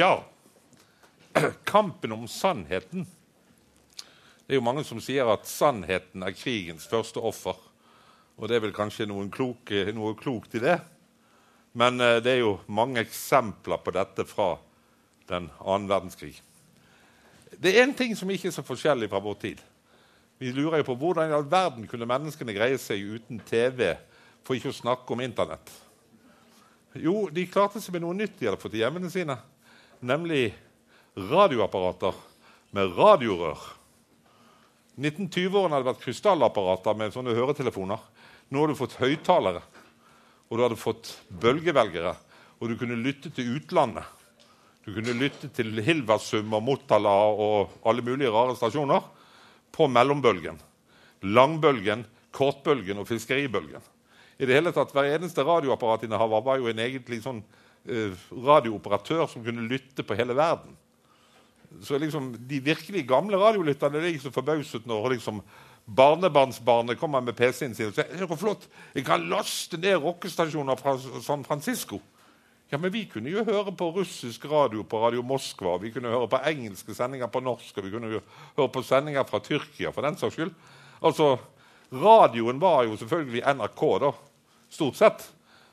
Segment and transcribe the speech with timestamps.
[0.00, 0.24] Ja.
[1.64, 3.06] Kampen om sannheten.
[4.46, 7.58] Det er jo mange som sier at sannheten er krigens første offer.
[8.40, 10.78] Og det er vel kanskje klok, noe klokt i det.
[11.76, 14.54] Men eh, det er jo mange eksempler på dette fra
[15.28, 16.32] den annen verdenskrig.
[17.60, 19.60] Det er én ting som ikke er så forskjellig fra vår tid.
[20.40, 23.92] Vi lurer jo på hvordan i all verden kunne menneskene greie seg uten TV,
[24.48, 25.68] for ikke å snakke om Internett.
[26.96, 29.36] Jo, de klarte seg med noe nytt de hadde fått i hjemmene sine
[30.00, 30.50] nemlig
[31.16, 32.16] radioapparater
[32.76, 33.60] med radiorør.
[35.00, 38.00] 1920-årene hadde vært krystallapparater med sånne høretelefoner.
[38.50, 39.62] Nå har du fått høyttalere,
[40.50, 41.12] og du hadde fått
[41.42, 42.14] bølgevelgere,
[42.60, 44.04] og du kunne lytte til utlandet.
[44.84, 49.04] Du kunne lytte til Hilversum og Motala og alle mulige rare stasjoner
[49.72, 50.58] på mellombølgen.
[51.22, 53.82] Langbølgen, kortbølgen og fiskeribølgen.
[54.40, 57.42] I det hele tatt, Hver eneste radioapparatinnehaver var jo en egentlig sånn
[58.30, 60.76] radiooperatør som kunne lytte på hele verden.
[61.82, 65.40] Så liksom, De virkelig gamle radiolytterne er ikke så forbauset når liksom,
[65.86, 70.96] barnebarnsbarnet kommer med PC-en sin og sier det flott, jeg kan laste ned rockestasjoner fra
[71.24, 72.00] San Francisco.
[72.70, 76.28] Ja, Men vi kunne jo høre på russisk radio på Radio Moskva, vi kunne høre
[76.30, 78.20] på engelske sendinger på norsk, og vi kunne jo
[78.56, 80.52] høre på sendinger fra Tyrkia for den saks skyld.
[81.02, 81.36] Altså,
[81.90, 84.12] Radioen var jo selvfølgelig NRK, da,
[84.70, 85.26] stort sett.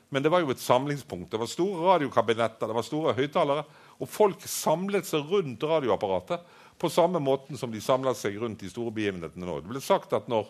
[0.08, 1.30] Men det var jo et samlingspunkt.
[1.30, 3.64] Det var store radiokabinetter, det var store høyttalere.
[3.98, 6.46] Og folk samlet seg rundt radioapparatet
[6.78, 9.58] på samme måten som de samlet seg rundt de store begivenhetene nå.
[9.60, 10.48] Det ble sagt at når,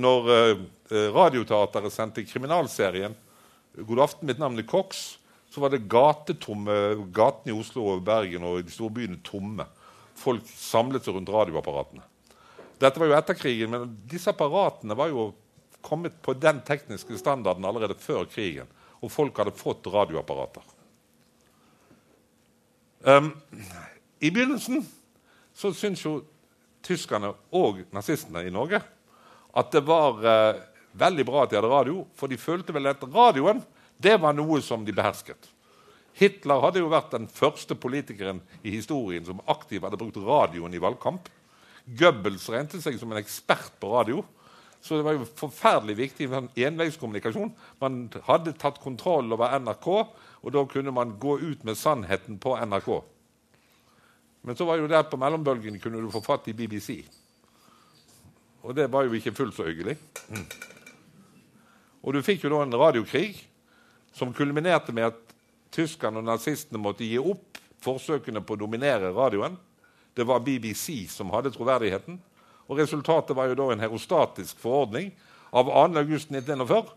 [0.00, 0.30] når
[1.14, 3.14] Radioteateret sendte kriminalserien
[3.74, 5.18] 'God aften, mitt navn er Cox',
[5.50, 6.74] så var det gatetomme
[7.14, 9.66] gatene i Oslo og Bergen og de store byene tomme.
[10.18, 12.02] Folk samlet seg rundt radioapparatene.
[12.82, 15.28] Dette var jo etter krigen, men disse apparatene var jo
[15.84, 18.70] kommet på den tekniske standarden allerede før krigen.
[19.04, 20.64] Og folk hadde fått radioapparater.
[23.04, 23.34] Um,
[24.20, 24.80] I begynnelsen
[25.52, 26.22] så syntes jo
[26.84, 28.80] tyskerne og nazistene i Norge
[29.54, 30.62] at det var uh,
[30.96, 33.60] veldig bra at de hadde radio, for de følte vel at radioen
[34.00, 35.50] det var noe som de behersket.
[36.14, 40.82] Hitler hadde jo vært den første politikeren i historien som aktivt hadde brukt radioen i
[40.82, 41.28] valgkamp.
[41.84, 44.22] Goebbels regnet seg som en ekspert på radio.
[44.84, 47.54] Så det var jo forferdelig viktig med enveiskommunikasjon.
[47.80, 49.86] Man hadde tatt kontroll over NRK,
[50.44, 52.90] og da kunne man gå ut med sannheten på NRK.
[54.44, 56.98] Men så var jo der på mellombølgen kunne du få fatt i BBC.
[58.60, 59.96] Og det var jo ikke fullt så hyggelig.
[62.04, 63.38] Og du fikk jo da en radiokrig
[64.12, 65.34] som kulminerte med at
[65.72, 69.56] tyskerne og nazistene måtte gi opp forsøkene på å dominere radioen.
[70.12, 72.20] Det var BBC som hadde troverdigheten.
[72.68, 75.12] Og Resultatet var jo da en herostatisk forordning
[75.54, 76.92] av 2.8.1941.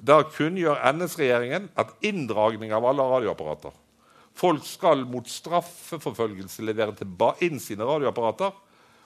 [0.00, 3.74] Der kunngjør NS-regjeringen at inndragning av alle radioapparater
[4.38, 6.94] Folk skal mot straffeforfølgelse levere
[7.44, 8.54] inn sine radioapparater.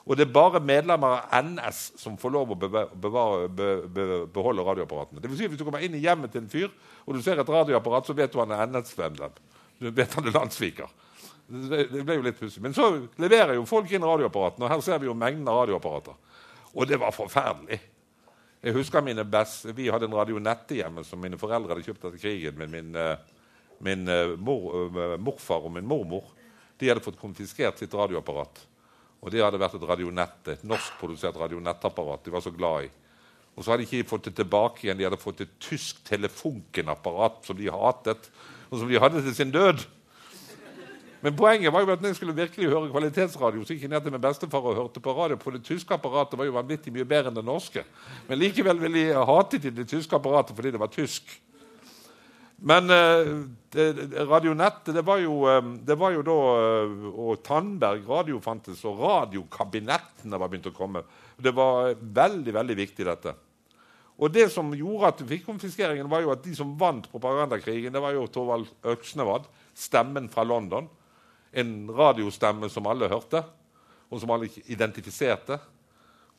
[0.05, 4.67] Og det er bare medlemmer av NS som får lov å bevare, be, be, beholde
[4.67, 5.23] radioapparatene.
[5.23, 6.69] Det vil si, Hvis du kommer inn i hjemmet til en fyr
[7.07, 9.33] og du ser et radioapparat, så vet du han er NS-medlem.
[9.81, 10.93] Du vet han er landssviker.
[11.47, 12.63] Det, ble jo litt pussig.
[12.65, 12.89] Men så
[13.21, 16.17] leverer jo folk inn radioapparatene, og her ser vi jo mengden av radioapparater.
[16.75, 17.81] Og det var forferdelig.
[18.65, 22.21] Jeg husker mine best, Vi hadde en radionette hjemme som mine foreldre hadde kjøpt etter
[22.21, 22.57] krigen.
[22.57, 23.17] Men min, eh,
[23.85, 26.25] min eh, mor, eh, morfar og min mormor
[26.79, 28.65] de hadde fått konfiskert sitt radioapparat.
[29.21, 32.91] Og det hadde vært et radionett, et norskprodusert radionettapparat de var så glad i.
[33.55, 34.99] Og så hadde de ikke fått det tilbake igjen.
[34.99, 38.31] De hadde fått et tysk Telefunken-apparat som de hatet,
[38.71, 39.85] og som de hadde til sin død.
[41.25, 44.03] Men poenget var jo at når jeg skulle virkelig høre kvalitetsradio, så gikk jeg ned
[44.05, 45.39] til min bestefar og hørte på radio.
[45.41, 47.81] For det tyske apparatet var jo vanvittig mye bedre enn det norske.
[48.29, 51.31] Men likevel ville jeg hatet de det tyske apparatet fordi det var tysk.
[52.69, 53.31] Men eh,
[53.73, 54.45] det, det var,
[55.23, 60.69] jo, eh, det var jo da eh, Og Tandberg radio fantes, og radiokabinettene var begynt
[60.69, 61.03] å komme.
[61.41, 63.33] Det var veldig, veldig viktig, dette.
[64.21, 67.97] Og det som gjorde at du fikk konfiskeringen, var jo at de som vant propagandakrigen,
[67.97, 70.93] det var jo Torvald Øksnevad, stemmen fra London
[71.55, 73.45] en radiostemme som alle hørte,
[74.11, 75.59] og som alle identifiserte.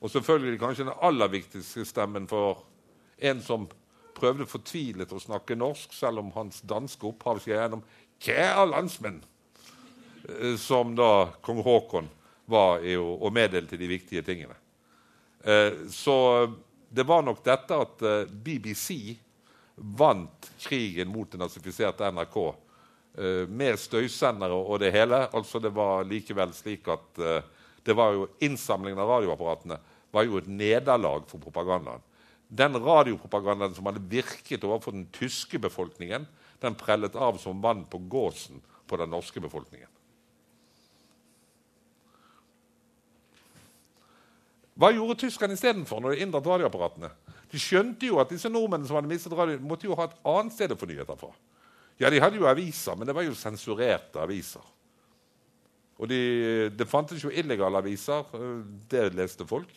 [0.01, 2.65] Og selvfølgelig kanskje den aller viktigste stemmen for
[3.17, 3.67] en som
[4.15, 7.83] prøvde fortvilet å snakke norsk, selv om hans danske opphav skal gjennom
[8.19, 9.23] 'Kjære landsmenn',
[10.29, 12.09] eh, som da kong Haakon
[12.45, 14.55] var i å, meddelte de viktige tingene.
[15.43, 16.47] Eh, så
[16.89, 19.17] det var nok dette at eh, BBC
[19.75, 22.37] vant krigen mot det nazifiserte NRK
[23.19, 25.25] uh, med støysendere og det hele.
[25.33, 27.41] Altså Det var likevel slik at uh,
[27.85, 29.79] det var jo innsamlingen av radioapparatene
[30.15, 32.03] var jo et nederlag for propagandaen.
[32.47, 36.27] Den radiopropagandaen som hadde virket overfor den tyske befolkningen,
[36.61, 39.89] den prellet av som vann på gåsen på den norske befolkningen.
[44.75, 47.09] Hva gjorde tyskerne istedenfor når de inndratt radioapparatene?
[47.51, 50.55] De skjønte jo at disse nordmennene som hadde mistet radio, måtte jo ha et annet
[50.55, 51.31] sted å få nyheter fra.
[51.99, 54.63] Ja, de hadde jo aviser, men det var jo sensurerte aviser.
[55.95, 56.19] Og de,
[56.75, 58.27] det fantes jo illegale aviser.
[58.91, 59.71] Det leste folk.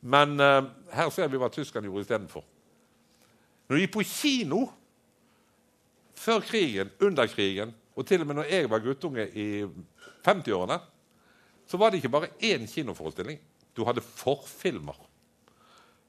[0.00, 0.62] Men uh,
[0.94, 2.44] her ser vi hva tyskerne gjorde istedenfor.
[3.68, 4.62] Når de gikk på kino
[6.18, 9.48] før krigen, under krigen, og til og med når jeg var guttunge i
[10.24, 10.78] 50-årene,
[11.68, 13.40] så var det ikke bare én kinoforestilling.
[13.76, 14.96] Du hadde forfilmer.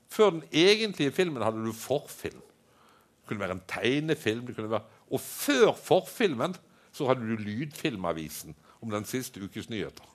[0.10, 2.39] Før den egentlige filmen hadde du forfilm.
[2.39, 4.45] Det kunne være en tegnefilm.
[4.48, 6.56] det kunne Være, og før forfilmen
[6.91, 10.06] så hadde du lydfilmavisen om den siste ukes nyheter.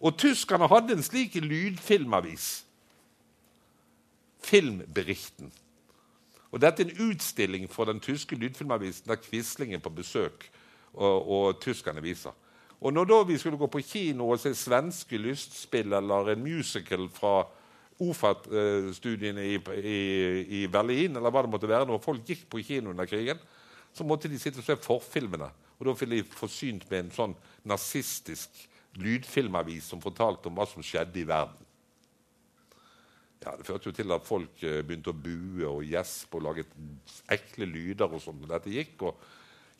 [0.00, 2.64] Og tyskerne hadde en slik lydfilmavis.
[4.44, 5.52] Filmberichten.
[6.52, 10.50] Og Dette er en utstilling for den tyske lydfilmavisen der Quisling på besøk
[10.92, 12.34] og, og tyskerne viser.
[12.80, 17.08] Og når da vi skulle gå på kino og se svenske lystspill eller en musical
[17.08, 17.46] fra
[18.02, 19.98] OFAT-studiene i, i,
[20.60, 23.38] i, Berlin, eller hva det måtte være, når folk gikk på kino under krigen,
[23.94, 25.50] så måtte de sitte og se forfilmene.
[25.78, 27.36] Og da ville de forsynt med en sånn
[27.66, 28.64] nazistisk
[29.00, 31.60] lydfilmavis som fortalte om hva som skjedde i verden.
[33.44, 36.64] Ja, Det førte jo til at folk eh, begynte å bue og gjespe og lage
[37.28, 38.08] ekle lyder.
[38.08, 39.18] og sånn dette gikk, og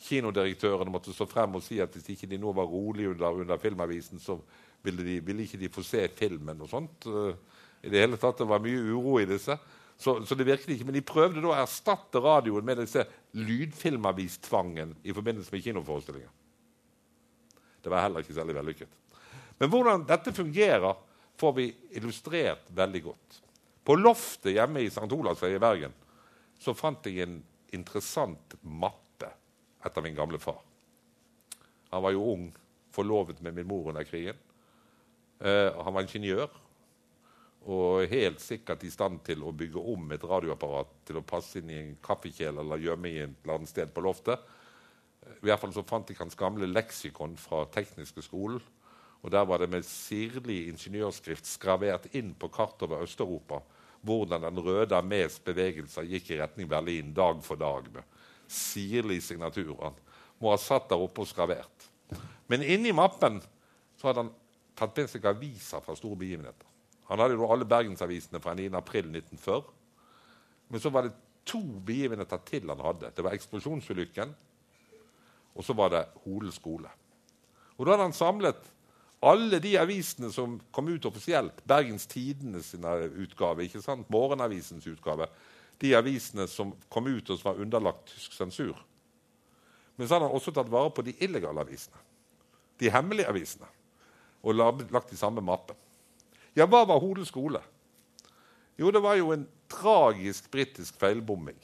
[0.05, 3.57] Kinodirektørene måtte stå frem og si at hvis ikke de nå var rolige under, under
[3.57, 4.35] filmavisen, så
[4.83, 6.61] ville, de, ville, ikke de få se filmen.
[6.61, 7.07] og sånt.
[7.07, 7.33] Eh,
[7.87, 9.57] I det hele tatt, Det var mye uro i disse.
[9.97, 10.87] Så, så, det virket ikke.
[10.87, 13.05] Men de prøvde da å erstatte radioen med disse
[13.37, 16.33] lydfilmavistvangen i forbindelse med kinoforestillinger.
[17.83, 19.01] Det var heller ikke særlig vellykket.
[19.61, 20.95] Men hvordan dette fungerer,
[21.35, 21.65] får vi
[21.99, 23.39] illustrert veldig godt.
[23.83, 25.07] På loftet hjemme i St.
[25.11, 25.91] Olavs i Bergen
[26.59, 27.41] så fant jeg en
[27.75, 29.27] interessant mappe
[29.85, 30.61] etter min gamle far.
[31.91, 32.45] Han var jo ung,
[32.95, 34.37] forlovet med min mor under krigen.
[35.43, 36.47] Uh, han var ingeniør
[37.65, 41.71] og helt sikkert i stand til å bygge om et radioapparat til å passe inn
[41.73, 44.43] i en kaffekjele eller gjemme i et eller annet sted på loftet.
[45.41, 48.61] I hvert fall så fant jeg hans gamle leksikon fra tekniske skolen.
[49.25, 53.63] Og Der var det med sirlig ingeniørskrift skravert inn på kartet over Øst-Europa
[54.05, 57.89] hvordan Den røde armés bevegelser gikk i retning Berlin dag for dag.
[57.93, 58.03] med
[58.47, 59.75] sirlig signatur.
[59.81, 59.93] Han
[60.39, 61.89] må ha satt der oppe og skravert.
[62.47, 63.41] Men inni mappen
[63.97, 64.33] så hadde han
[64.77, 66.74] tatt med seg aviser fra store begivenheter.
[67.09, 69.63] Han hadde jo alle bergensavisene fra 9.4.1940.
[70.73, 73.11] Men så var det to begivenheter til han hadde.
[73.13, 74.31] Det var eksplosjonsulykken,
[75.55, 76.89] og så var det Hole skole.
[77.77, 78.71] Og Da hadde han samlet
[79.25, 81.61] alle de avisene som kom ut offisielt.
[81.67, 84.09] Bergens Tidenes utgave, ikke sant?
[84.09, 85.27] Morgenavisens utgave.
[85.81, 88.75] De avisene som kom ut og som var underlagt tysk sensur.
[89.95, 91.99] Men så hadde han også tatt vare på de illegale avisene.
[92.79, 93.67] De hemmelige avisene.
[94.43, 95.77] Og lagt i samme mappen.
[96.55, 97.61] Ja, hva var Hole skole?
[98.79, 101.57] Jo, det var jo en tragisk britisk feilbomming.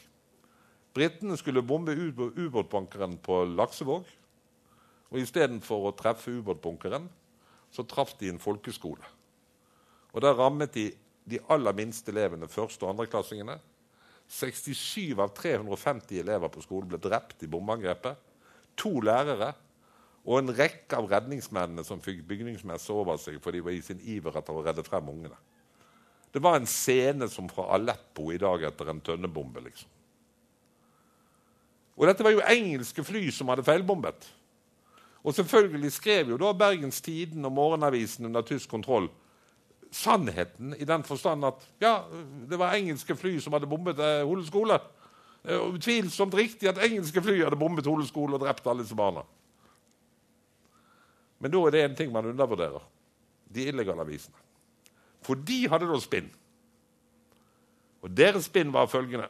[0.96, 4.08] Britene skulle bombe ubåtbunkeren på Laksevåg.
[5.12, 7.08] Og istedenfor å treffe ubåtbunkeren,
[7.72, 9.04] så traff de en folkeskole.
[10.12, 10.92] Og Der rammet de
[11.24, 13.60] de aller minste elevene, første- og andreklassingene.
[14.28, 18.18] 67 av 350 elever på skolen ble drept i bombeangrepet.
[18.78, 19.54] To lærere
[20.26, 24.02] og en rekke av redningsmennene som fikk bygningsmesse over seg for de var i sin
[24.06, 25.38] iver etter å redde frem ungene.
[26.32, 29.64] Det var en scene som fra Aleppo i dag etter en tønnebombe.
[29.66, 29.90] liksom.
[31.98, 34.30] Og dette var jo engelske fly som hadde feilbombet.
[35.22, 39.10] Og selvfølgelig skrev jo da Bergens Tiden og Morgenavisen under tysk kontroll
[39.92, 41.98] sannheten i den forstand at ja,
[42.50, 44.80] det var engelske fly som hadde bombet eh, Hole skole.
[45.44, 49.26] Eh, utvilsomt riktig at engelske fly hadde bombet Hole skole og drept alle disse barna.
[51.42, 52.84] Men da er det en ting man undervurderer.
[53.52, 54.38] De illegale avisene.
[55.26, 56.30] For de hadde da spinn.
[58.02, 59.28] Og deres spinn var følgende.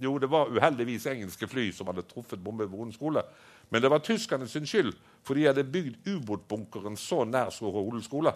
[0.00, 3.22] Jo, det var uheldigvis engelske fly som hadde truffet bombe ved skole.
[3.70, 4.92] Men det var tyskerne sin skyld,
[5.24, 8.32] for de hadde bygd ubåtbunkeren så nær Hole skole.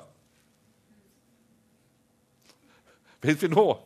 [3.20, 3.78] Hvis vi nå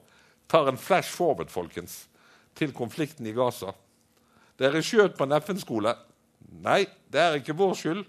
[0.48, 2.08] tar en flash forward folkens,
[2.54, 3.72] til konflikten i Gaza
[4.58, 5.90] Dere skjøt på en FN-skole.
[6.62, 8.04] Nei, det er ikke vår skyld.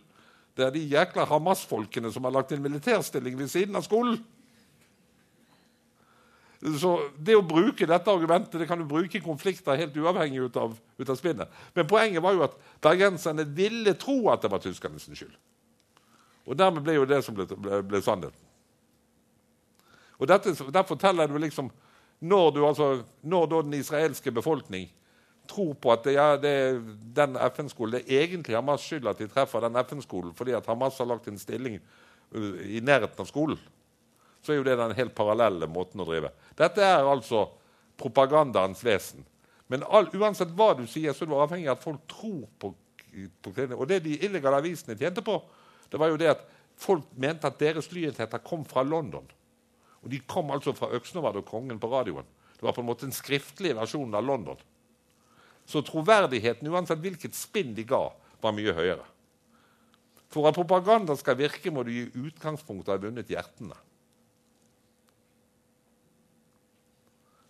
[0.55, 4.21] Det er de jækla Hamas-folkene som har lagt en militærstilling ved siden av skolen.
[6.79, 10.57] Så Det å bruke dette argumentet det kan du bruke i konflikter helt uavhengig ut
[10.57, 11.51] av, ut av spinnet.
[11.75, 15.35] Men poenget var jo at bergenserne ville tro at det var tyskernes skyld.
[16.45, 18.41] Og dermed ble jo det som ble, ble, ble sannheten.
[20.17, 21.69] Og dette, Der forteller du liksom
[22.19, 24.87] når, du, altså, når den israelske befolkning
[25.47, 26.53] tror på at det, ja, det
[27.15, 30.97] den FN-skolen Det er egentlig Hamas' skyld at de treffer den FN-skolen fordi at Hamas
[31.01, 33.59] har lagt en stilling uh, i nærheten av skolen.
[34.45, 36.29] Så er jo det den helt parallelle måten å drive.
[36.57, 37.47] Dette er altså
[37.97, 39.25] propagandaens vesen.
[39.71, 42.73] Men all, uansett hva du sier, så er du avhengig av at folk tror på,
[43.41, 45.39] på Og det de illegale avisene tjente på,
[45.89, 46.43] det var jo det at
[46.77, 49.25] folk mente at deres nyheter kom fra London.
[50.03, 52.27] Og de kom altså fra Øksnevad og Kongen på radioen.
[52.55, 54.59] Det var på en måte en skriftlig versjon av London.
[55.65, 58.03] Så troverdigheten, uansett hvilket spinn de ga,
[58.41, 59.05] var mye høyere.
[60.33, 63.77] For at propaganda skal virke, må du gi utgangspunkt ha vunnet hjertene.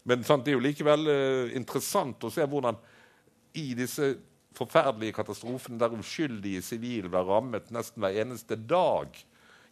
[0.05, 2.77] Men sant, det er jo likevel uh, interessant å se hvordan
[3.57, 4.11] i disse
[4.55, 9.17] forferdelige katastrofene der uskyldige sivile ble rammet nesten hver eneste dag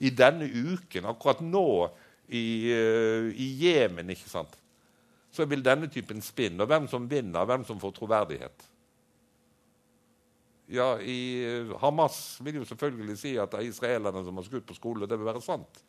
[0.03, 1.67] i denne uken, akkurat nå
[2.33, 4.57] i, uh, i Jemen, ikke sant?
[5.33, 8.69] Så vil denne typen spinn, og hvem som vinner, hvem som får troverdighet
[10.73, 14.65] Ja, i eh, Hamas vil jo selvfølgelig si at det er israelerne som har skutt
[14.65, 15.09] på skole.
[15.09, 15.81] Det vil være sant.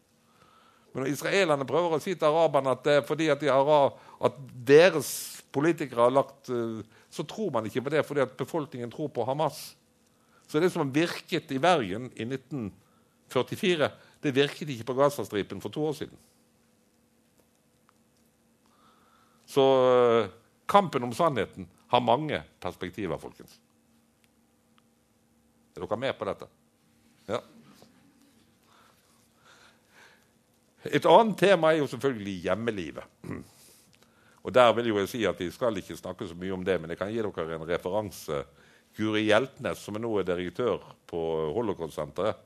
[0.92, 4.42] Men når israelerne prøver å si til araberne at det er fordi at, de at
[4.66, 5.12] deres
[5.54, 9.24] politikere har lagt eh, Så tror man ikke på det fordi at befolkningen tror på
[9.24, 9.76] Hamas.
[10.50, 13.90] Så det som virket i Bergen i 1944,
[14.22, 16.18] det virket ikke på Gazastripen for to år siden.
[19.54, 20.30] Så eh,
[20.66, 23.58] kampen om sannheten har mange perspektiver, folkens.
[25.74, 26.48] Er dere med på dette?
[27.28, 27.40] Ja.
[30.84, 33.06] Et annet tema er jo selvfølgelig hjemmelivet.
[34.44, 36.76] Og der vil jo jeg si at Vi skal ikke snakke så mye om det,
[36.80, 38.44] men jeg kan gi dere en referanse.
[38.94, 41.20] Guri Hjeltnes, som nå er direktør på
[41.56, 42.36] Holocaust-senteret,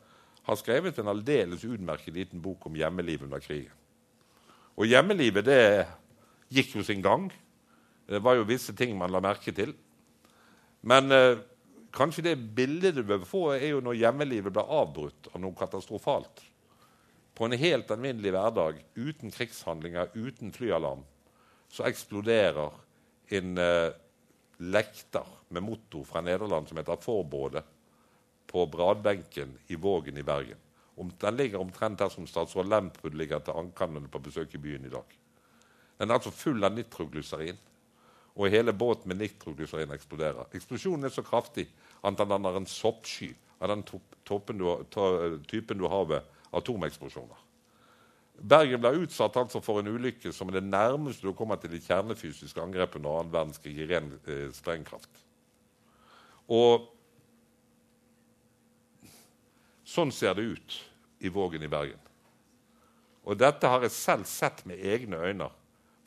[0.48, 3.74] har skrevet en aldeles utmerket liten bok om hjemmelivet under krigen.
[4.78, 5.64] Og hjemmelivet det
[6.52, 7.28] gikk jo sin gang.
[8.08, 9.74] Det var jo visse ting man la merke til.
[10.88, 11.40] Men eh,
[11.94, 16.44] kanskje det bildet du bør få, er jo når hjemmelivet ble avbrutt av noe katastrofalt
[17.38, 21.04] på en helt alminnelig hverdag uten krigshandlinger, uten flyalarm,
[21.70, 22.74] så eksploderer
[23.38, 23.90] en eh,
[24.58, 27.62] lekter med motto fra Nederland som heter Forbåde,
[28.48, 30.58] på bradbenken i Vågen i Bergen.
[31.20, 34.90] Den ligger omtrent der som statsråd Lemprud ligger til ankomstene på besøk i byen i
[34.90, 35.18] dag.
[35.98, 37.58] Den er altså full av nitroglyserin,
[38.38, 40.46] og hele båten med nitroglyserin eksploderer.
[40.54, 41.66] Eksplosjonen er så kraftig
[42.02, 47.44] at den danner en soppsky av den typen du har ved atomeksplosjoner.
[48.38, 51.80] Bergen ble utsatt altså for en ulykke som er det nærmeste du kommer til de
[51.82, 55.10] kjernefysiske angrepene under annen verdenskrig i ren eh, sprengkraft.
[56.46, 56.86] Og
[59.88, 60.78] sånn ser det ut
[61.26, 61.98] i Vågen i Bergen.
[63.26, 65.50] Og dette har jeg selv sett med egne øyne,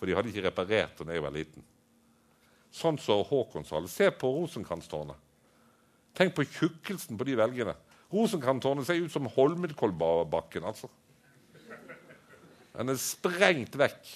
[0.01, 1.62] for de hadde ikke reparert da jeg var liten.
[2.74, 3.86] Sånn så Håkonshall.
[3.86, 5.20] Se på Rosenkrantz-tårnet.
[6.17, 7.75] Tenk på tjukkelsen på de velgene.
[8.10, 10.65] Rosenkranttårnet ser ut som Holmenkollbakken.
[10.65, 10.89] altså.
[12.74, 14.10] Den er sprengt vekk.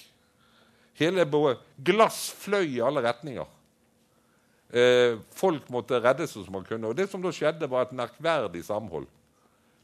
[0.98, 1.28] Hele
[1.86, 3.46] glass fløy i alle retninger.
[4.74, 6.90] Eh, folk måtte reddes som man kunne.
[6.90, 9.06] Og Det som da skjedde, var et merkverdig samhold.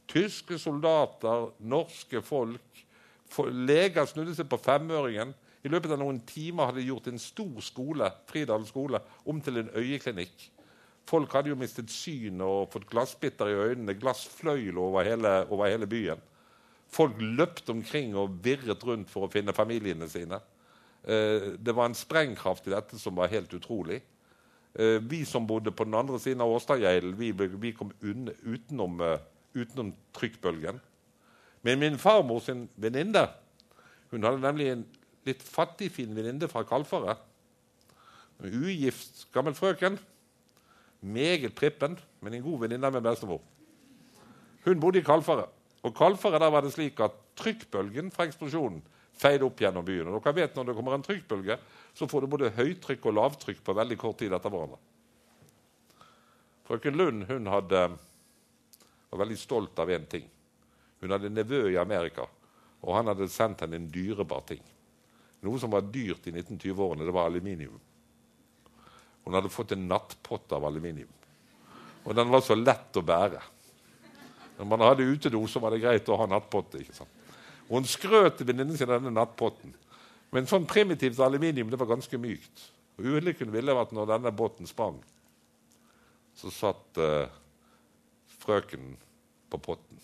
[0.07, 2.83] Tyske soldater, norske folk,
[3.39, 5.33] leger snudde seg på femøringen.
[5.63, 9.61] I løpet av noen timer hadde de gjort en stor skole Fridalen skole, om til
[9.61, 10.49] en øyeklinikk.
[11.07, 13.95] Folk hadde jo mistet syn og fått glassbitter i øynene.
[13.99, 15.09] Glass over
[15.49, 16.21] over hele byen.
[16.93, 20.39] Folk løpte omkring og virret rundt for å finne familiene sine.
[21.03, 24.01] Eh, det var en sprengkraft i dette som var helt utrolig.
[24.73, 29.17] Eh, vi som bodde på den andre siden av Åstadgeilen, vi, kom utenom, uh,
[29.53, 30.79] utenom trykkbølgen.
[31.61, 33.27] Men min farmors venninne
[34.11, 34.85] hun hadde nemlig en
[35.27, 37.19] litt fattigfin venninne fra Kalfaret.
[38.41, 39.99] En ugift gammel frøken.
[41.03, 43.41] Meget prippen, men en god venninne med bestemor.
[44.63, 45.51] Hun bodde i Kalfaret.
[45.83, 48.81] Og Kalfaret der var det slik at trykkbølgen fra eksplosjonen
[49.19, 50.09] feide opp gjennom byen.
[50.09, 51.57] Og dere vet Når det kommer en trykkbølge,
[51.93, 54.79] så får du både høytrykk og lavtrykk på veldig kort tid etter hverandre.
[56.63, 57.81] Frøken Lund hun hadde,
[59.11, 60.23] var veldig stolt av én ting.
[61.03, 62.25] Hun hadde en nevø i Amerika,
[62.81, 64.63] og han hadde sendt henne en dyrebar ting.
[65.43, 67.79] Noe som var dyrt i 1920-årene, det var aluminium.
[69.23, 71.11] Hun hadde fått en nattpott av aluminium.
[72.03, 73.41] Og den var så lett å bære.
[74.57, 76.81] Når man hadde utedo, så var det greit å ha nattpotte.
[76.83, 77.21] ikke sant?
[77.69, 79.73] Hun skrøt til venninnen sin denne nattpotten.
[80.33, 82.67] Men sånn primitivt aluminium det var ganske mykt.
[82.99, 84.99] Og Ulykken ville at når denne båten sprang,
[86.37, 87.29] så satt uh,
[88.43, 88.93] frøken
[89.53, 89.99] på potten.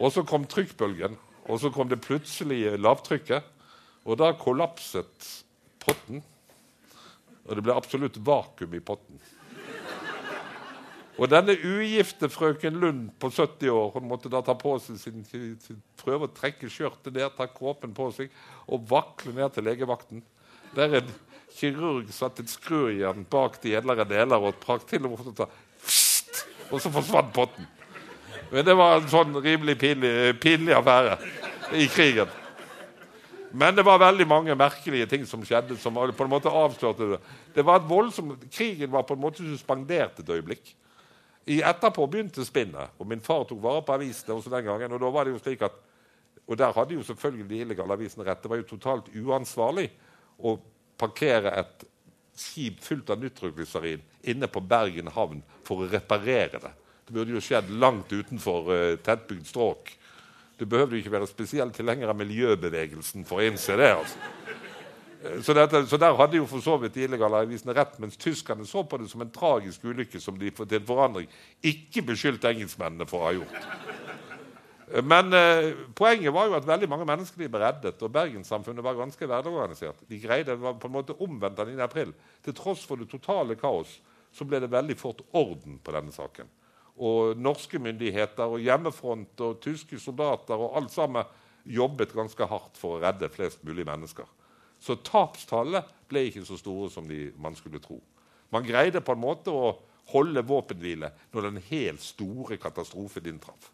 [0.00, 1.18] Og så kom trykkbølgen,
[1.48, 3.46] og så kom det plutselige lavtrykket.
[4.08, 5.28] Og da kollapset
[5.82, 6.22] potten.
[7.46, 9.20] Og det ble absolutt vakuum i potten.
[11.20, 15.24] Og denne ugifte frøken Lund på 70 år hun måtte da ta på seg sin,
[15.28, 18.30] sin prøve å trekke skjørtet ned, ta kåpen på seg
[18.64, 20.22] og vakle ned til legevakten.
[20.76, 21.10] Der en
[21.52, 25.20] kirurg satte et skrujern bak de edlere deler og trakk til, og,
[26.70, 27.68] og så forsvant potten.
[28.50, 31.16] Men det var en sånn rimelig pinlig, pinlig affære
[31.78, 32.30] i krigen.
[33.50, 37.20] Men det var veldig mange merkelige ting som skjedde, som på en måte avslørte det.
[37.54, 40.74] Det var et voldsomt, Krigen var på en måte suspendert et øyeblikk.
[41.50, 44.92] I Etterpå begynte spinnet, og min far tok vare på avisene også den gangen.
[44.94, 45.78] Og da var det jo slik at,
[46.46, 48.42] og der hadde jo selvfølgelig de illegale avisene rett.
[48.42, 49.88] Det var jo totalt uansvarlig
[50.38, 50.54] å
[51.00, 51.86] parkere et
[52.38, 56.72] skip fullt av nitroglyserin inne på Bergen havn for å reparere det.
[57.10, 59.94] Burde jo skjedd langt utenfor uh, tettbygd strøk.
[60.60, 63.94] Du behøvde ikke være spesielt tilhenger av miljøbevegelsen for å innse det.
[63.96, 64.40] altså.
[65.24, 68.18] Eh, så, dette, så, der hadde jo for så vidt de illegale avisene rett, mens
[68.20, 71.32] tyskerne så på det som en tragisk ulykke som de til en forandring
[71.64, 73.66] ikke beskyldte engelskmennene for å ha gjort.
[74.90, 79.00] Eh, men eh, poenget var jo at veldig mange mennesker ble reddet, og bergenssamfunnet var
[79.00, 80.06] ganske velorganisert.
[80.08, 81.84] De greide, det var på en måte omvendt den 9.
[81.88, 82.14] april.
[82.44, 83.96] Til tross for det totale kaos
[84.30, 86.48] så ble det veldig fort orden på denne saken
[87.00, 92.96] og norske myndigheter og hjemmefront og tyske soldater og alt sammen jobbet ganske hardt for
[92.96, 94.28] å redde flest mulig mennesker.
[94.80, 97.98] Så tapstallet ble ikke så store som de, man skulle tro.
[98.50, 99.74] Man greide på en måte å
[100.10, 103.70] holde våpenhvile når den helt store katastrofen inntraff.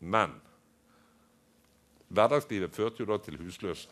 [0.00, 0.32] Men
[2.08, 3.88] hverdagslivet førte jo da til husløse.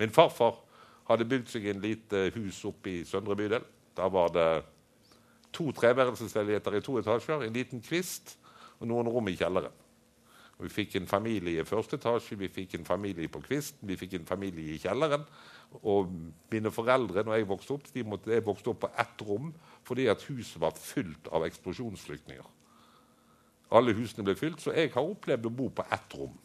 [0.00, 0.60] Min farfar
[1.08, 3.64] hadde bygd seg en lite hus oppe i Søndre bydel.
[3.96, 4.48] Da var det
[5.52, 8.36] to treværelsesleiligheter i to etasjer, en liten kvist
[8.80, 9.74] og noen rom i kjelleren.
[10.60, 13.96] Og vi fikk en familie i første etasje, vi fikk en familie på kvisten, vi
[13.96, 15.24] fikk en familie i kjelleren.
[15.88, 16.10] Og
[16.52, 19.52] mine foreldre når jeg vokste opp, de måtte, jeg vokste opp på ett rom
[19.88, 22.44] fordi at huset var fylt av eksplosjonsflyktninger.
[23.72, 26.36] Alle husene ble fylt, så jeg har opplevd å bo på ett rom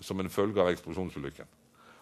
[0.00, 1.48] som en følge av eksplosjonsulykken.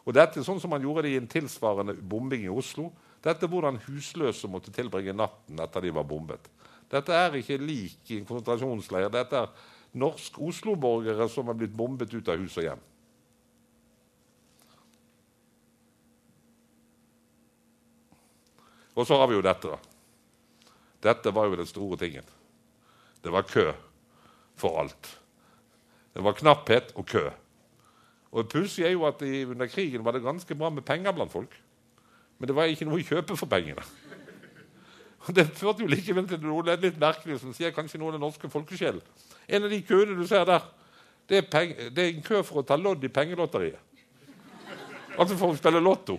[0.07, 2.93] Og dette er sånn som man gjorde det i en tilsvarende bombing i Oslo.
[3.25, 6.47] Dette er hvordan husløse måtte tilbringe natten etter de var bombet.
[6.89, 9.11] Dette er ikke lik i en konsentrasjonsleir.
[9.13, 9.67] Dette er
[9.99, 12.87] norsk Oslo-borgere som er blitt bombet ut av hus og hjem.
[18.99, 19.71] Og så har vi jo dette.
[19.71, 19.79] da.
[21.11, 22.25] Dette var jo den store tingen.
[23.23, 23.71] Det var kø
[24.59, 25.19] for alt.
[26.15, 27.29] Det var knapphet og kø.
[28.33, 31.33] Og det pussige er jo at under krigen var det ganske bra med penger blant
[31.33, 31.55] folk.
[32.39, 33.85] Men det var ikke noe å kjøpe for pengene.
[35.27, 38.25] Og Det førte jo likevel til noe litt merkelig som sier kanskje noe av den
[38.25, 39.03] norske folkesjelen.
[39.49, 40.65] En av de køene du ser der,
[41.29, 43.83] det er, det er en kø for å ta lodd i pengelotteriet.
[45.19, 46.17] Altså for å spille lotto.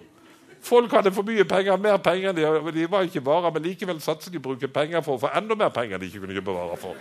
[0.62, 4.02] Folk hadde for mye penger, mer penger enn de, de var ikke varer, men likevel
[4.04, 6.56] satset de å bruke penger for å få enda mer penger de ikke kunne kjøpe
[6.58, 7.00] varer for.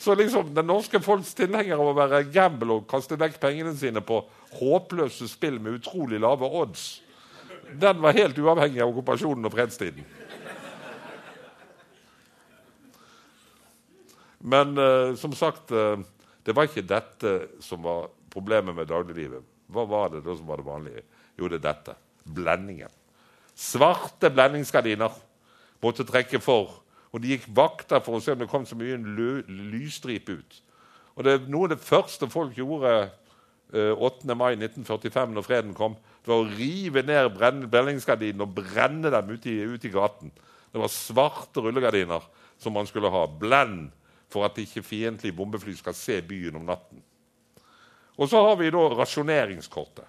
[0.00, 4.00] Så liksom den norske folks tilhenger av å være gamble og kaste vekk pengene sine
[4.00, 4.22] på
[4.56, 7.02] håpløse spill med utrolig lave odds,
[7.78, 10.06] den var helt uavhengig av okkupasjonen og fredstiden.
[14.40, 16.00] Men uh, som sagt, uh,
[16.46, 19.44] det var ikke dette som var problemet med dagliglivet.
[19.70, 21.02] Hva var det da som var det vanlige?
[21.38, 21.96] Jo, det er dette.
[22.24, 22.90] Blendingen.
[23.54, 25.12] Svarte blendingsgardiner
[25.82, 26.80] måtte trekke for.
[27.10, 28.98] Og de gikk vakter for å se om det kom så mye
[29.46, 30.60] lysstripe ut.
[31.18, 33.10] Og det, Noe av det første folk gjorde
[33.70, 34.30] 8.
[34.30, 35.96] Eh, mai 1945, når freden kom,
[36.28, 40.32] var å rive ned brenningsgardinene og brenne dem ute i, ut i gaten.
[40.70, 42.26] Det var svarte rullegardiner
[42.60, 43.24] som man skulle ha.
[43.26, 43.88] Blend
[44.30, 47.00] for at ikke fiendtlige bombefly skal se byen om natten.
[48.20, 50.04] Og så har vi da rasjoneringskortet.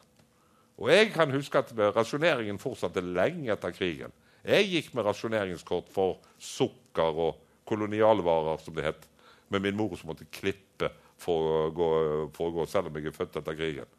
[0.81, 4.13] Og jeg kan huske at rasjoneringen fortsatte lenge etter krigen.
[4.41, 9.03] Jeg gikk med rasjoneringskort for sukker og kolonialvarer, som det het,
[9.53, 10.89] med min mor som måtte klippe
[11.21, 11.89] for å, gå,
[12.33, 13.89] for å gå, selv om jeg er født etter krigen.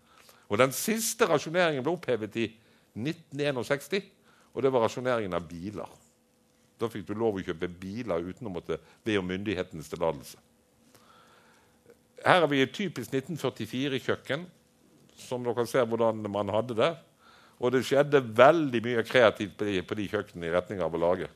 [0.53, 2.51] Og Den siste rasjoneringen ble opphevet i
[2.93, 4.05] 1961,
[4.53, 5.88] og det var rasjoneringen av biler.
[6.77, 10.37] Da fikk du lov å kjøpe biler uten å måtte be om myndighetenes tillatelse.
[12.23, 14.45] Her har vi et typisk 1944-kjøkken,
[15.17, 16.93] som dere ser hvordan man hadde det.
[17.62, 21.01] Og det skjedde veldig mye kreativt på de, på de kjøkkenene i retning av å
[21.01, 21.29] lage.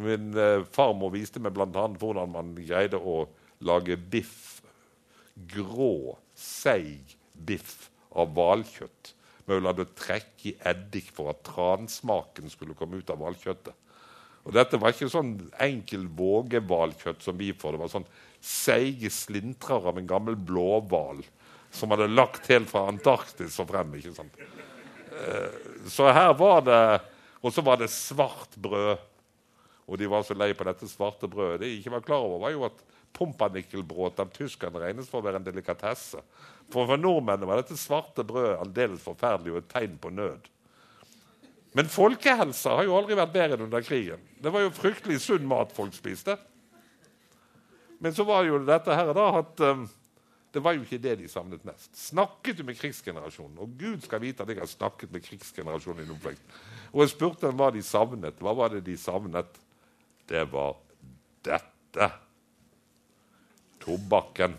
[0.00, 1.86] Min eh, farmor viste meg bl.a.
[2.00, 3.26] hvordan man greide å
[3.66, 4.62] lage biff
[5.50, 13.00] grå, seig biff av hvalkjøtt med hadde trekk i eddik for at transmaken skulle komme
[13.00, 13.74] ut av hvalkjøttet.
[14.44, 17.74] Og Dette var ikke sånn enkel vågehvalkjøtt som vi får.
[17.74, 18.10] Det var sånn
[18.44, 21.22] seige slintrer av en gammel blåhval
[21.74, 23.96] som hadde lagt helt fra Antarktis og frem.
[23.96, 24.36] ikke sant?
[25.14, 27.00] Eh, så her var det
[27.44, 28.96] Og så var det svart brød.
[29.84, 31.60] Og de var så lei på dette svarte brødet.
[31.60, 32.78] Det de ikke var klar over, var jo at
[33.14, 36.22] pumpernikkelbrot av tyskerne regnes for å være en delikatesse.
[36.72, 40.50] For for nordmennene var dette svarte brødet aldeles forferdelig og et tegn på nød.
[41.74, 44.22] Men folkehelsa har jo aldri vært bedre enn under krigen.
[44.38, 46.36] Det var jo fryktelig sunn mat folk spiste.
[47.98, 49.86] Men så var jo dette her da at um,
[50.54, 51.90] det var jo ikke det de savnet mest.
[51.98, 53.58] Snakket du med krigsgenerasjonen?
[53.58, 56.58] Og Gud skal vite at jeg har snakket med krigsgenerasjonen i oppvekst.
[56.92, 58.38] Og jeg spurte dem hva de savnet.
[58.38, 59.58] Hva var det de savnet?
[60.30, 60.76] Det var
[61.42, 62.12] dette.
[63.84, 64.56] Tobakken.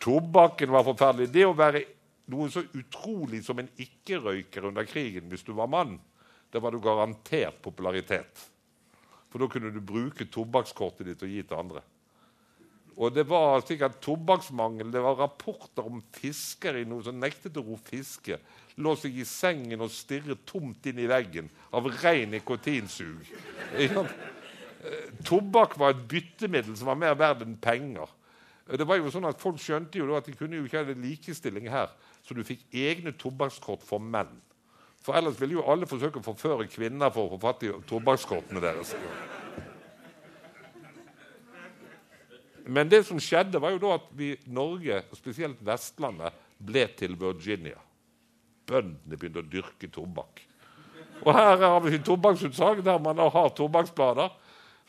[0.00, 1.30] Tobakken var forferdelig.
[1.32, 1.84] Det å være
[2.32, 5.98] noe så utrolig som en ikke-røyker under krigen hvis du var mann,
[6.52, 8.46] det var du garantert popularitet.
[9.28, 11.82] For da kunne du bruke tobakkskortet ditt og gi til andre.
[12.94, 14.92] Og det var sikkert tobakksmangel.
[14.94, 18.38] Det var rapporter om fiskere i noe som nektet å ro fiske.
[18.78, 23.26] Lå seg i sengen og stirret tomt inn i veggen av ren nikotinsug.
[25.24, 28.10] Tobakk var et byttemiddel som var mer verdt enn penger.
[28.64, 31.68] Det var jo sånn at Folk skjønte jo at de kunne jo ikke ha likestilling
[31.72, 31.92] her,
[32.24, 34.32] så du fikk egne tobakkskort for menn.
[35.04, 38.62] For ellers ville jo alle forsøke å forføre kvinner for å få fatt i tobakkskortene
[38.64, 38.94] deres.
[42.64, 46.32] Men det som skjedde, var jo da at vi, Norge, spesielt Vestlandet,
[46.64, 47.76] ble til Virginia.
[48.64, 50.40] Bøndene begynte å dyrke tobakk.
[51.24, 54.32] Og her har vi tobakksutsalg der man har tobakksblader.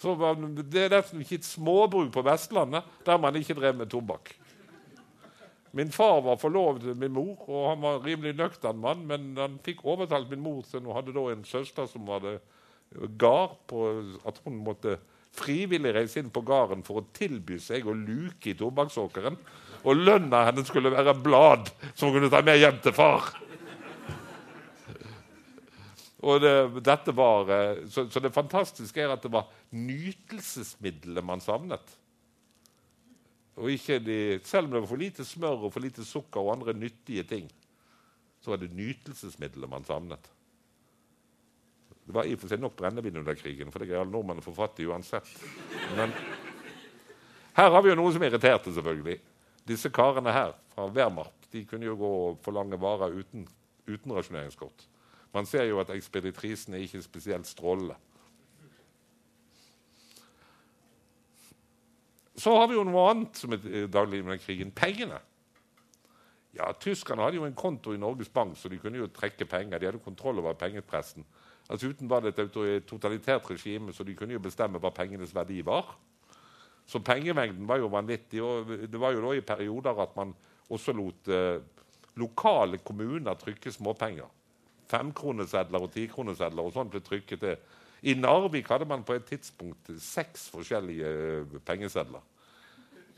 [0.01, 4.34] Så det er nesten ikke et småbruk på Vestlandet der man ikke drev med tobakk.
[5.75, 9.01] Min far var forlovet med min mor, og han var en rimelig nøktern mann.
[9.08, 12.38] Men han fikk overtalt min mor til hun hadde da en søster som hadde
[13.19, 13.73] gard
[14.27, 14.95] at hun måtte
[15.36, 19.36] frivillig reise inn på gården for å tilby seg å luke i tobakksåkeren.
[19.86, 23.34] Og lønna hennes skulle være blad som hun kunne ta med hjem til far.
[26.25, 31.91] Og det, var, eh, så, så, det fantastiske er at det var nytelsesmiddelet man savnet.
[33.61, 36.55] Og ikke de, Selv om det var for lite smør og for lite sukker og
[36.55, 37.51] andre nyttige ting,
[38.41, 40.31] så var det nytelsesmiddelet man savnet.
[42.05, 44.41] Det var i og for seg nok brennevin under krigen, for det greier alle nordmenn
[44.41, 45.29] å få fatt i uansett.
[45.97, 46.13] Men
[47.57, 49.17] her har vi jo noe som irriterte, selvfølgelig.
[49.65, 53.47] Disse karene her fra Wehrmacht de kunne jo gå og forlange varer uten,
[53.88, 54.85] uten rasjoneringskort.
[55.35, 57.97] Man ser jo at ekspeditrisen er ikke spesielt strålende.
[62.35, 65.19] Så har vi jo noe annet som er dagliglivet med krigen pengene.
[66.55, 69.79] Ja, Tyskerne hadde jo en konto i Norges Bank, så de kunne jo trekke penger.
[69.79, 71.25] De hadde kontroll over pengepressen.
[71.67, 75.59] Altså Uten var det et totalitært regime, så de kunne jo bestemme hva pengenes verdi
[75.65, 75.97] var.
[76.85, 78.43] Så pengemengden var jo vanvittig.
[78.43, 80.35] og Det var jo da i perioder at man
[80.69, 81.59] også lot eh,
[82.15, 84.29] lokale kommuner trykke småpenger.
[84.91, 87.57] Femkronesedler og tikronesedler og sånn ble trykket til.
[88.05, 92.21] I Narvik hadde man på et tidspunkt seks forskjellige eh, pengesedler.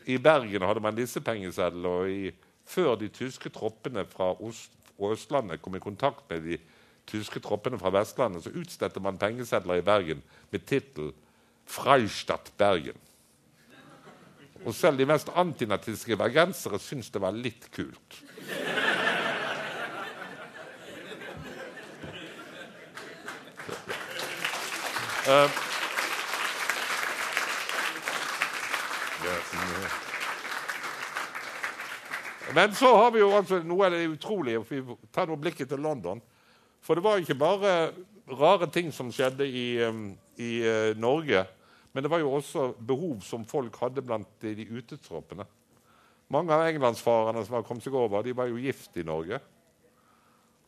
[0.07, 1.87] I Bergen hadde man disse pengesedlene.
[1.87, 2.31] og i,
[2.67, 6.57] Før de tyske troppene fra Ost Østlandet kom i kontakt med de
[7.07, 11.13] tyske troppene fra Vestlandet, så utstedte man pengesedler i Bergen med tittel
[11.67, 12.97] 'Freistadt Bergen'.
[14.65, 18.23] Og selv de mest antinatiske bergensere syntes det var litt kult.
[25.27, 25.51] Uh,
[32.55, 34.61] men så har vi jo altså noe av det utrolige.
[34.69, 36.21] Vi tar nå blikket til London.
[36.79, 37.73] For det var ikke bare
[38.39, 39.67] rare ting som skjedde i,
[40.39, 41.43] i uh, Norge,
[41.91, 45.43] men det var jo også behov som folk hadde blant de, utetroppene.
[46.31, 49.41] Mange av englandsfarerne som har kommet seg over, de var jo gift i Norge.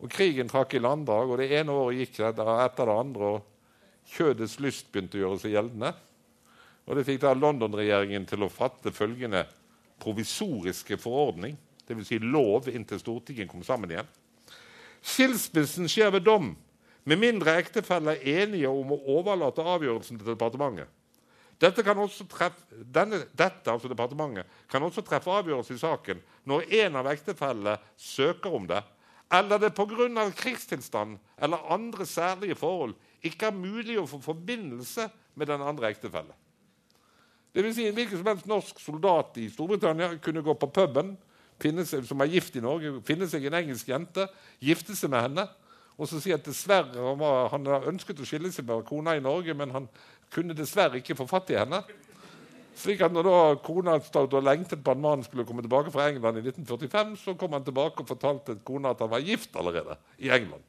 [0.03, 3.31] Og Krigen trakk i landdrag, og det ene året gikk etter det andre.
[3.37, 3.58] og
[4.09, 5.93] Kjødets lyst begynte å gjøre seg gjeldende.
[6.89, 9.43] Og Det fikk da London-regjeringen til å fatte følgende
[10.01, 12.07] provisoriske forordning, dvs.
[12.07, 14.07] Si lov inntil Stortinget kom sammen igjen.
[15.05, 16.53] Skilsmissen skjer ved dom,
[17.07, 20.89] med mindre ektefelle er enige om å overlate avgjørelsen til departementet.
[21.59, 27.09] Dette, treffe, denne, dette altså departementet, kan også treffe avgjørelse i saken når en av
[27.11, 28.79] ektefellene søker om det,
[29.29, 30.29] eller det pga.
[30.35, 36.35] krigstilstand eller andre særlige forhold ikke er mulig å få forbindelse med den andre ektefelle.
[37.55, 37.75] Dvs.
[37.75, 41.15] Si, en hvilken som helst norsk soldat i Storbritannia kunne gå på puben
[41.59, 44.29] seg, som er gift i Norge, finne seg en engelsk jente,
[44.63, 45.47] gifte seg med henne,
[45.99, 49.23] og så si at dessverre han, han har ønsket å skille seg med kona i
[49.23, 49.89] Norge, men han
[50.31, 51.81] kunne dessverre ikke få fatt i henne.
[52.79, 56.07] Slik at når da kona stod og lengtet på at mannen skulle komme tilbake fra
[56.07, 59.99] England i 1945, så kom han tilbake og fortalte kona at han var gift allerede
[60.23, 60.63] i England.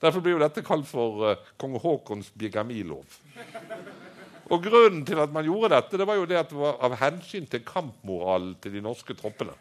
[0.00, 3.20] Derfor blir jo dette kalt for uh, kong Haakons bigamilov.
[4.46, 6.98] Og Grunnen til at man gjorde dette, det var jo det at det var av
[7.00, 9.56] hensyn til kampmoralen til de norske troppene.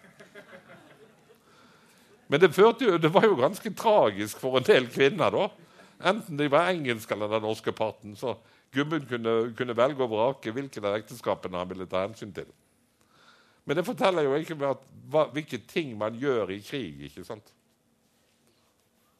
[2.27, 5.47] Men det, jo, det, var jo ganske tragisk for en del kvinner, da.
[6.09, 8.15] Enten de var engelske eller den norske parten.
[8.17, 8.35] Så
[8.73, 12.49] Gubben kunne, kunne, velge og vrake hvilken av ekteskapene han ville ta hensyn til.
[13.65, 17.05] Men det forteller jo ikke at, hva, hvilke ting man gjør i krig.
[17.07, 17.53] ikke sant?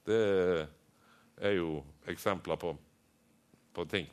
[0.05, 0.19] Det
[1.41, 2.73] er jo eksempler på,
[3.73, 4.07] på ting.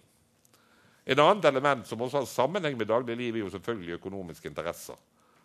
[1.05, 4.99] En annet element som også har sammenheng med dagliglivet, er jo selvfølgelig økonomiske interesser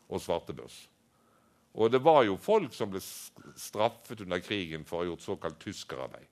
[0.08, 0.78] og svartebørs.
[1.78, 5.60] Og det var jo folk som ble straffet under krigen for å ha gjort såkalt
[5.62, 6.26] tyskerarbeid.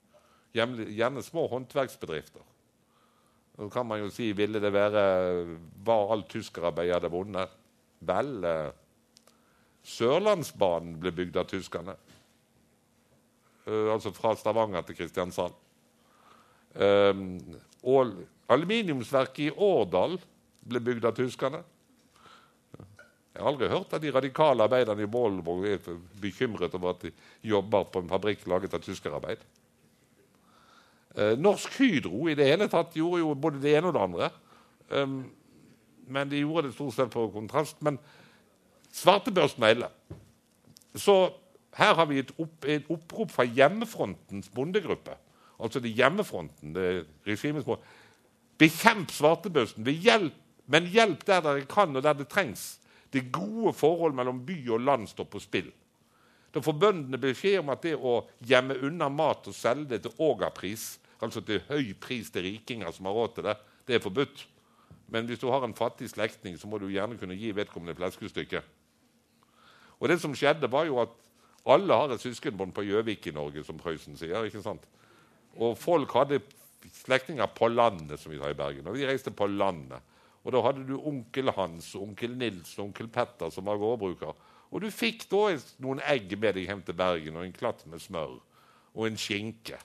[0.56, 2.42] Gjerne små håndverksbedrifter.
[3.56, 5.02] Så kan man jo si ville det være
[5.88, 7.54] Var alt tyskerarbeid hadde vunnet?
[8.06, 8.72] Vel, eh,
[9.86, 11.96] Sørlandsbanen ble bygd av tyskerne.
[13.66, 15.54] Uh, altså fra Stavanger til Kristiansand.
[16.76, 17.40] Um,
[17.84, 18.12] og
[18.52, 20.20] aluminiumsverket i Årdal
[20.66, 21.62] ble bygd av tyskerne.
[23.36, 25.82] Jeg har aldri hørt at de radikale arbeiderne i Volvo er
[26.24, 27.12] bekymret over at de
[27.44, 29.42] jobber på en fabrikk laget av tyskerarbeid.
[31.16, 34.30] Eh, Norsk Hydro i det hele tatt gjorde jo både det ene og det andre.
[34.88, 35.18] Um,
[36.08, 37.82] men de gjorde det stort sett på kontrast.
[37.84, 38.00] Men
[38.96, 39.90] svartebørsen var ille.
[40.96, 41.18] Så
[41.76, 45.18] her har vi et, opp, et, opprop fra hjemmefrontens bondegruppe.
[45.60, 47.82] Altså det hjemmefronten, det regimets mål.
[48.60, 50.36] Bekjemp svartebørsen, hjelp,
[50.72, 52.78] men hjelp der dere kan, og der det trengs.
[53.14, 55.68] Det gode forhold mellom by og land står på spill.
[56.56, 60.24] Da får bøndene beskjed om at det å gjemme unna mat og selge det til
[60.24, 63.56] ågerpris altså til høy pris til rikinger som har råd til det,
[63.88, 64.46] det er forbudt.
[65.12, 68.62] Men hvis du har en fattig slektning, så må du gjerne kunne gi vedkommende fleskestykke.
[70.00, 71.14] Og det som skjedde, var jo at
[71.66, 74.46] alle har et søskenbånd på Gjøvik i Norge, som Prøysen sier.
[74.46, 74.84] ikke sant?
[75.56, 76.42] Og folk hadde
[76.94, 78.88] slektninger på landet, som vi sa i Bergen.
[78.88, 80.02] Og vi reiste på landet.
[80.46, 84.36] Og da hadde du onkel Hans, onkel Nils og onkel Petter som var gårdbruker.
[84.70, 88.04] Og du fikk da noen egg med deg hjem til Bergen, og en klatt med
[88.04, 88.38] smør
[88.96, 89.80] og en skinke.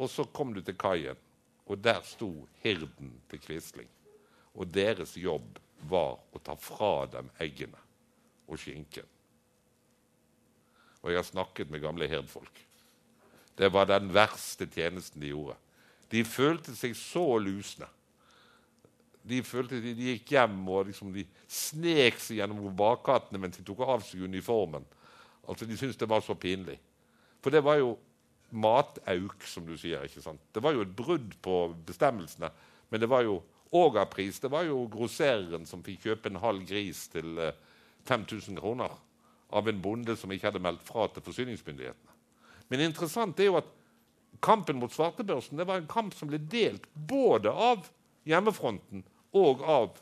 [0.00, 1.18] Og så kom du til kaien,
[1.66, 2.30] og der sto
[2.62, 3.88] hirden til Quisling.
[4.54, 5.58] Og deres jobb
[5.90, 7.78] var å ta fra dem eggene
[8.48, 9.06] og skinken.
[11.00, 12.66] Og jeg har snakket med gamle herdfolk.
[13.56, 15.56] Det var den verste tjenesten de gjorde.
[16.10, 17.88] De følte seg så lusne.
[19.22, 23.64] De følte de, de gikk hjem og liksom de snek seg gjennom bakgatene mens de
[23.66, 24.86] tok av seg uniformen.
[25.48, 26.78] Altså De syntes det var så pinlig.
[27.44, 27.94] For det var jo
[28.50, 30.02] matauk, som du sier.
[30.04, 30.40] ikke sant?
[30.52, 32.50] Det var jo et brudd på bestemmelsene.
[32.90, 33.38] Men det var jo
[33.76, 34.40] ågerpris.
[34.42, 37.38] Det var jo grossereren som fikk kjøpe en halv gris til
[38.08, 38.96] 5000 eh, kroner
[39.52, 42.16] av en bonde som ikke hadde meldt fra til forsyningsmyndighetene.
[42.70, 43.70] Men interessant er jo at
[44.44, 47.88] kampen mot svartebørsen det var en kamp som ble delt både av
[48.28, 49.02] hjemmefronten
[49.36, 49.96] og av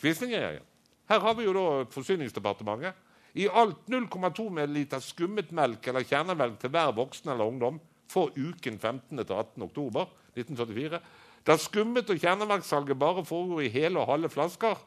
[0.00, 0.66] Quisling-regjeringen.
[1.10, 3.08] Her har vi jo da Forsyningsdepartementet
[3.40, 8.78] i alt 0,2 ml skummet melk eller kjernemelk til hver voksen eller ungdom for uken
[8.78, 9.18] 15.
[9.18, 9.64] til 18.
[9.66, 11.00] oktober 1944.
[11.46, 14.78] Da skummet og kjernemelksalget bare foregår i hele og halve flasker,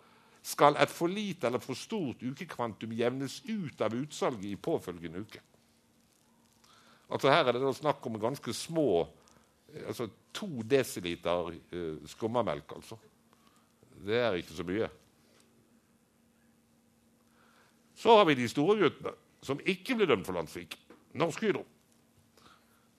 [0.44, 5.42] skal et for lite eller for stort ukekvantum jevnes ut av utsalget i påfølgende uke.
[7.14, 9.06] Altså Her er det da snakk om ganske små
[9.74, 12.98] altså To desiliter uh, skummamelk, altså.
[14.02, 14.88] Det er ikke så mye.
[17.94, 19.14] Så har vi de store guttene
[19.46, 20.74] som ikke ble dømt for landssvik.
[21.22, 21.62] Norsk Hydro.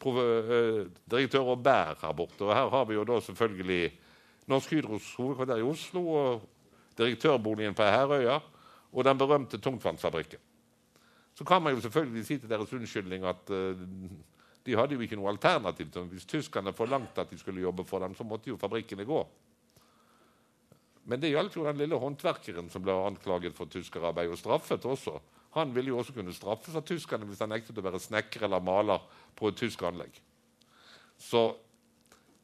[0.05, 2.45] Eh, direktør Aabert her borte.
[2.45, 3.91] Og her har vi jo da selvfølgelig
[4.47, 6.49] Norsk Hydros hovedkvarter i Oslo og
[6.99, 8.39] direktørboligen på Herøya
[8.93, 10.39] og den berømte tungtvannsfabrikken.
[11.35, 13.81] Så kan man jo selvfølgelig si til deres unnskyldning at uh,
[14.67, 15.91] de hadde jo ikke noe alternativ.
[15.91, 19.27] til Hvis tyskerne forlangte at de skulle jobbe for dem, så måtte jo fabrikkene gå.
[21.05, 25.19] Men det gjaldt jo den lille håndverkeren som ble anklaget for tyskerarbeid og straffet også.
[25.55, 28.65] Han ville jo også kunne straffes av tyskerne hvis han nektet å være snekker eller
[28.65, 29.03] maler
[29.37, 30.17] på et tysk anlegg.
[31.21, 31.53] Så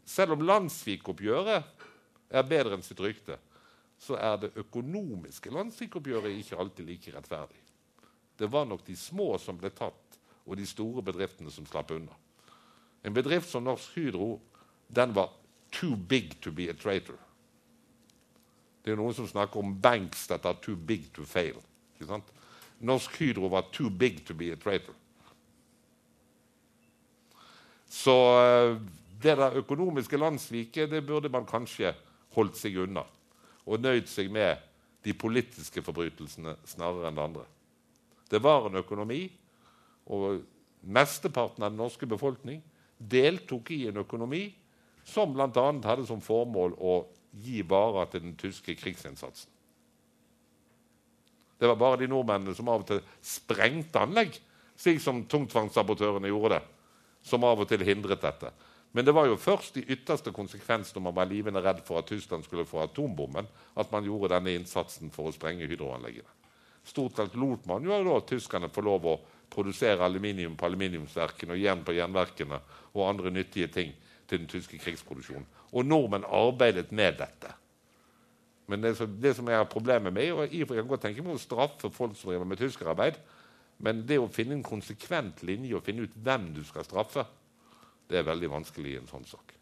[0.07, 1.87] selv om landssvikoppgjøret
[2.31, 3.39] er bedre enn sitt rykte,
[4.01, 7.61] så er det økonomiske landssvikoppgjøret ikke alltid like rettferdig.
[8.39, 12.15] Det var nok de små som ble tatt, og de store bedriftene som slapp unna.
[13.05, 14.39] En bedrift som Norsk Hydro
[14.89, 15.29] den var
[15.71, 17.19] too big to be a traitor.
[18.81, 21.61] Det er noen som snakker om banks that are too big to fail.
[22.81, 24.97] Norsk Hydro var too big to be a traitor.
[27.91, 28.77] Så eh,
[29.23, 31.93] det der økonomiske landssviket det burde man kanskje
[32.35, 33.05] holdt seg unna.
[33.67, 34.61] Og nøyd seg med
[35.05, 37.45] de politiske forbrytelsene snarere enn det andre.
[38.31, 39.25] Det var en økonomi,
[40.11, 40.43] og
[40.81, 42.61] mesteparten av den norske befolkning
[42.99, 44.45] deltok i en økonomi
[45.07, 45.49] som bl.a.
[45.87, 49.51] hadde som formål å gi varer til den tyske krigsinnsatsen.
[51.61, 54.33] Det var bare de nordmennene som av og til sprengte anlegg,
[54.81, 56.63] slik som tungtvannssabotørene gjorde det,
[57.23, 58.49] som av og til hindret dette.
[58.93, 62.09] Men det var jo først i ytterste konsekvens når man var livende redd for at
[62.11, 63.47] Tyskland skulle få atombomben,
[63.79, 66.27] at man gjorde denne innsatsen for å sprenge hydroanleggene.
[66.85, 69.19] Stort sett lot man jo da tyskerne få lov å
[69.51, 72.61] produsere aluminium på aluminiumsverkene og jern på jernverkene
[72.95, 73.93] og andre nyttige ting
[74.27, 75.47] til den tyske krigsproduksjonen.
[75.71, 77.53] Og nordmenn arbeidet med dette.
[78.71, 81.91] Men det, det som er problemet med og Jeg kan godt tenke meg å straffe
[81.91, 83.19] folk som driver med tyskerarbeid,
[83.83, 87.25] men det å finne en konsekvent linje og finne ut hvem du skal straffe,
[88.11, 89.55] det er veldig vanskelig i en sånn sak.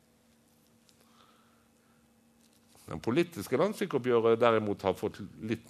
[2.88, 5.66] Den politiske landssvikoppgjøret derimot har fått litt,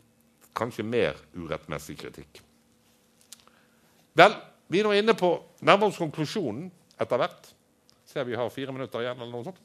[0.58, 2.40] kanskje mer urettmessig kritikk.
[4.18, 4.34] Vel,
[4.70, 5.30] vi er nå inne på
[5.62, 6.66] nærmere oss konklusjonen
[6.98, 7.50] etter hvert.
[8.08, 9.60] Ser vi har fire minutter igjen, eller noe sånt.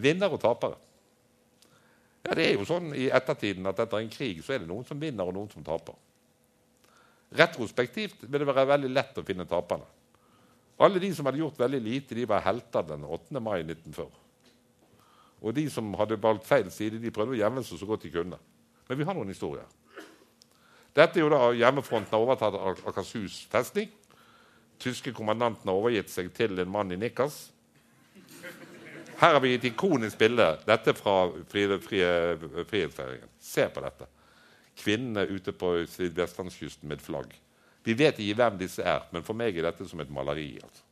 [0.00, 0.78] Vinner og tapere.
[2.24, 4.86] Ja, Det er jo sånn i ettertiden at etter en krig så er det noen
[4.88, 5.96] som vinner, og noen som taper.
[7.36, 9.88] Retrospektivt vil det være veldig lett å finne taperne.
[10.78, 13.40] Alle de som hadde gjort veldig lite, de var helter den 8.
[13.40, 14.10] mai 1940.
[15.44, 18.12] Og de som hadde valgt feil side, de prøvde å gjemme seg så godt de
[18.14, 18.38] kunne.
[18.88, 19.68] Men vi har noen historier.
[20.94, 23.90] Dette er jo da Hjemmefronten har overtatt Akershus festning.
[24.80, 27.48] Tyske kommandanten har overgitt seg til en mann i nikkers.
[29.18, 30.46] Her har vi et ikonisk bilde.
[30.66, 31.16] Dette er fra
[31.50, 33.30] frihetsfeiringen.
[33.40, 34.08] Se på dette.
[34.78, 37.30] Kvinnene ute på sydvestlandskysten med flagg.
[37.84, 40.54] Vi vet ikke hvem disse er, men for meg er dette som et maleri.
[40.62, 40.82] Altså.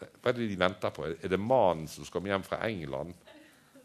[0.00, 1.06] Hva er det de venter på?
[1.12, 3.14] Er det mannen som skal hjem fra England?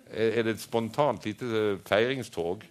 [0.10, 2.64] Er det et spontant lite feiringstog?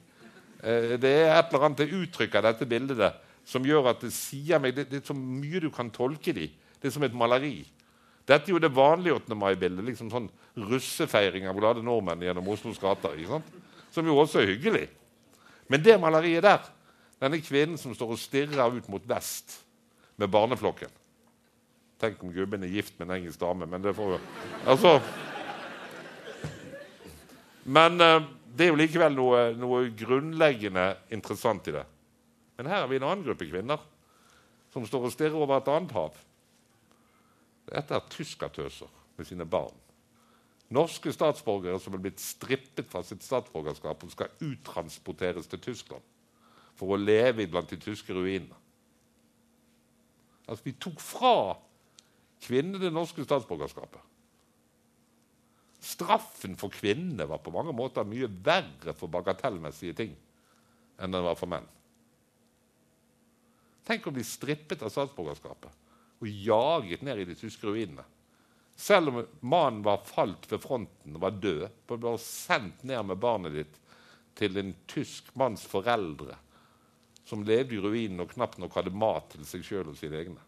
[0.59, 4.61] Eh, det er et eller annet uttrykk av dette bildet som gjør at det sier
[4.61, 6.53] meg Det, det er så mye du kan tolke det i.
[6.81, 7.63] Det er som et maleri.
[8.29, 9.37] Dette er jo det vanlige 8.
[9.39, 9.85] mai-bildet.
[9.85, 13.15] liksom sånn Russefeiring av glade nordmenn gjennom Oslos gater.
[13.95, 14.89] Som jo også er hyggelig.
[15.69, 16.67] Men det maleriet der,
[17.19, 19.61] denne kvinnen som står og stirrer ut mot vest
[20.19, 20.95] med barneflokken
[21.99, 24.19] Tenk om gubben er gift med en engelsk dame, men det får jo
[24.71, 25.01] Altså
[27.67, 28.23] Men uh,
[28.55, 31.85] det er jo likevel noe, noe, grunnleggende interessant i det.
[32.59, 33.83] Men her har vi en annen gruppe kvinner
[34.73, 36.17] som står og stirrer over et annet hav.
[37.69, 39.77] Dette er tyskertøser med sine barn.
[40.75, 46.18] Norske statsborgere som er blitt strippet fra sitt statsborgerskap og skal uttransporteres til Tyskland
[46.79, 48.57] for å leve blant de tyske ruinene.
[50.47, 51.57] Altså, Vi tok fra
[52.45, 54.05] kvinnene det norske statsborgerskapet.
[55.79, 60.15] Straffen for kvinnene var på mange måter mye verre for bagatellmessige ting
[60.99, 61.67] enn den var for menn.
[63.87, 65.87] Tenk å bli strippet av statsborgerskapet
[66.19, 68.03] og jaget ned i de tyske ruinene.
[68.79, 73.55] Selv om mannen var falt ved fronten og var død, ble sendt ned med barnet
[73.55, 73.79] ditt
[74.39, 76.37] til en tysk manns foreldre
[77.29, 80.41] som levde i ruinen og knapt nok hadde mat til seg sjøl og sine egne.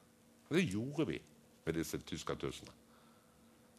[0.48, 1.18] Og det gjorde vi
[1.66, 2.72] med disse tyskertøsene.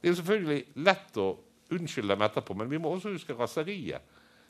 [0.01, 1.31] Det er jo selvfølgelig lett å
[1.71, 4.05] unnskylde dem etterpå, men vi må også huske raseriet.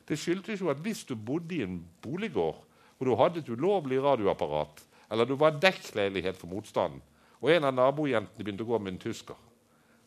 [0.08, 2.60] Det skyldtes jo at hvis du bodde i en boliggård
[3.02, 7.02] og du hadde et ulovlig radioapparat, eller du var dekkleilighet for motstanden,
[7.42, 9.40] og en av nabojentene begynte å gå med en tysker,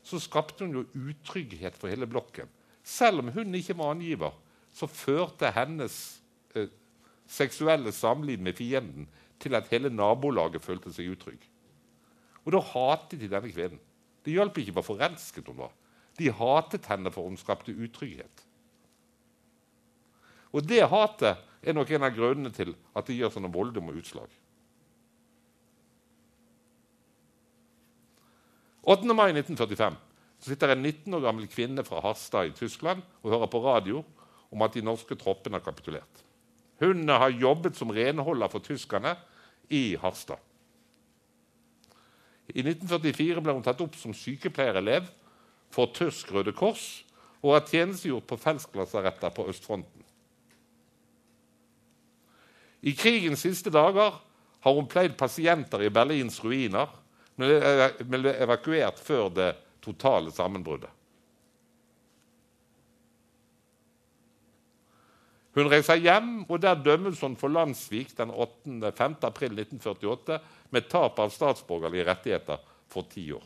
[0.05, 2.47] så skapte hun jo utrygghet for hele blokken.
[2.85, 4.37] Selv om hun ikke var angiver,
[4.75, 5.97] så førte hennes
[6.55, 6.69] eh,
[7.31, 9.09] seksuelle samliv med fienden
[9.41, 11.41] til at hele nabolaget følte seg utrygg.
[12.45, 13.81] Og da hatet de denne kvinnen.
[14.25, 15.73] Det hjalp ikke hvor forelsket hun var.
[16.19, 18.45] De hatet henne for hun skapte utrygghet.
[20.55, 24.29] Og det hatet er nok en av grunnene til at de gjør sånne voldsomme utslag.
[28.85, 29.17] 8.
[29.17, 29.97] mai 1945
[30.45, 34.03] så sitter en 19 år gammel kvinne fra Harstad i Tyskland og hører på radio
[34.53, 36.24] om at de norske troppene har kapitulert.
[36.83, 39.15] Hun har jobbet som renholder for tyskerne
[39.73, 40.41] i Harstad.
[42.51, 45.07] I 1944 ble hun tatt opp som sykepleierelev
[45.73, 47.05] for Tysk Røde Kors
[47.45, 50.03] og har tjenestegjort på feltlasaretter på østfronten.
[52.85, 54.19] I krigens siste dager
[54.65, 56.91] har hun pleid pasienter i Berlins ruiner
[57.41, 57.57] men
[58.11, 59.51] ble evakuert før det
[59.83, 60.91] totale sammenbruddet.
[65.55, 68.93] Hun reiser hjem, og der dømmes hun for landssvik den 8.
[68.97, 69.19] 5.
[69.23, 70.41] april 1948
[70.75, 73.45] med tap av statsborgerlige rettigheter for ti år.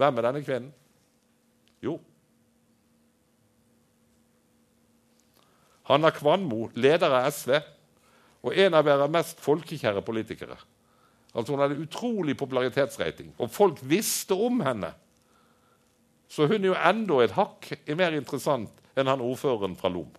[0.00, 0.72] Hvem er denne kvinnen?
[1.84, 1.98] Jo,
[5.84, 7.58] Hanna Kvanmo, leder av SV,
[8.44, 10.56] og en av deres mest folkekjære politikere.
[11.34, 14.94] Altså Hun hadde utrolig popularitetsrating, og folk visste om henne.
[16.34, 20.10] Så hun er jo enda et hakk mer interessant enn han ordføreren fra Lom.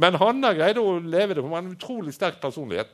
[0.00, 1.44] Men Hanna greide å leve det.
[1.44, 2.90] Hun var en utrolig sterk personlighet.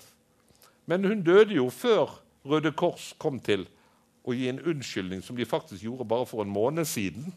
[0.91, 3.65] Men hun døde jo før Røde Kors kom til
[4.27, 7.31] å gi en unnskyldning, som de faktisk gjorde bare for en måned siden.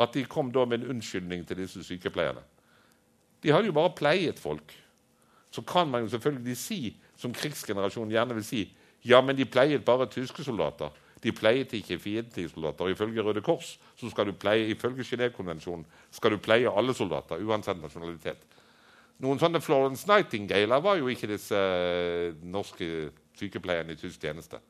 [0.00, 2.44] At de kom da med en unnskyldning til disse sykepleierne.
[3.42, 4.76] De hadde jo bare pleiet folk.
[5.50, 6.80] Så kan man jo selvfølgelig si,
[7.18, 8.66] som krigsgenerasjonen gjerne vil si,
[9.04, 10.92] ja, men de pleiet bare tyske soldater.
[11.20, 12.88] De pleiet ikke fiendtlige soldater.
[12.88, 17.80] Ifølge Røde Kors så skal du pleie, ifølge Genévekonvensjonen skal du pleie alle soldater, uansett
[17.82, 18.46] nasjonalitet.
[19.20, 24.60] Noen sånne Florence Nightingale var jo ikke disse uh, norske sykepleierne i tysk tjeneste.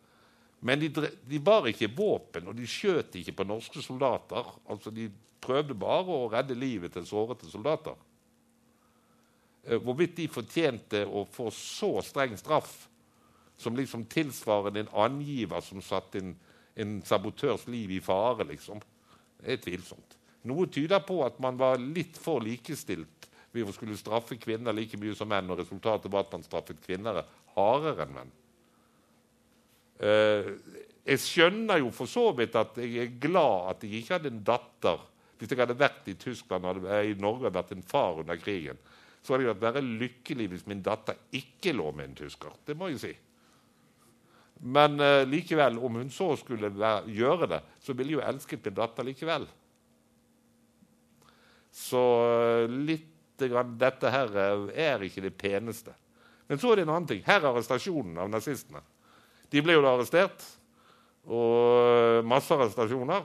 [0.66, 4.50] Men de, de, bar ikke våpen, og de skjøt ikke på norske soldater.
[4.68, 5.06] Altså, De
[5.40, 7.94] prøvde bare å redde livet til sårete soldater.
[9.70, 12.89] Uh, hvorvidt de fortjente å få så streng straff
[13.60, 16.34] som liksom tilsvarer en angiver som satte en,
[16.80, 18.80] en sabotørs liv i fare, liksom,
[19.40, 20.16] det er tvilsomt.
[20.48, 24.98] Noe tyder på at man var litt for likestilt ved å skulle straffe kvinner like
[25.00, 27.22] mye som menn, og resultatet var at man straffet kvinner
[27.56, 28.36] hardere enn menn.
[30.00, 30.54] Uh,
[31.04, 34.44] jeg skjønner jo for så vidt at jeg er glad at jeg ikke hadde en
[34.46, 35.02] datter.
[35.40, 38.78] Hvis jeg hadde vært i Tyskland og i Norge og vært en far under krigen,
[39.20, 42.54] så hadde jeg vært lykkelig hvis min datter ikke lå med en tysker.
[42.64, 43.12] Det må jeg si.
[44.60, 48.76] Men uh, likevel, om hun så skulle være, gjøre det, så ville jo elsket min
[48.76, 49.46] datter likevel.
[51.72, 52.04] Så
[52.66, 53.08] uh, litt
[53.40, 54.34] grann, dette her
[54.76, 55.94] er ikke det peneste.
[56.50, 57.22] Men så er det en annen ting.
[57.24, 58.82] Her er arrestasjonen av nazistene.
[59.50, 60.42] De ble jo da arrestert,
[61.30, 63.24] og masse arrestasjoner.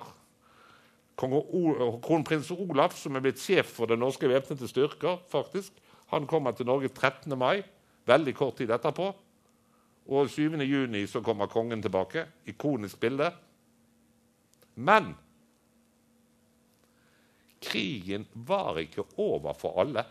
[1.15, 5.73] Kronprins Olaf, som er blitt sjef for den norske væpnede styrker, faktisk,
[6.11, 7.33] han kommer til Norge 13.
[7.39, 7.63] mai,
[8.05, 9.09] veldig kort tid etterpå.
[10.05, 10.59] Og 7.
[10.61, 12.27] juni så kommer kongen tilbake.
[12.45, 13.31] Ikonisk bilde.
[14.75, 15.15] Men
[17.61, 20.03] krigen var ikke over for alle.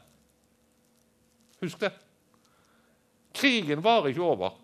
[1.60, 1.92] Husk det.
[3.34, 4.56] Krigen var ikke over.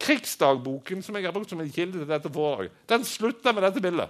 [0.00, 3.82] Krigsdagboken som jeg har brukt som en kilde til dette foredraget, den slutter med dette
[3.84, 4.08] bildet.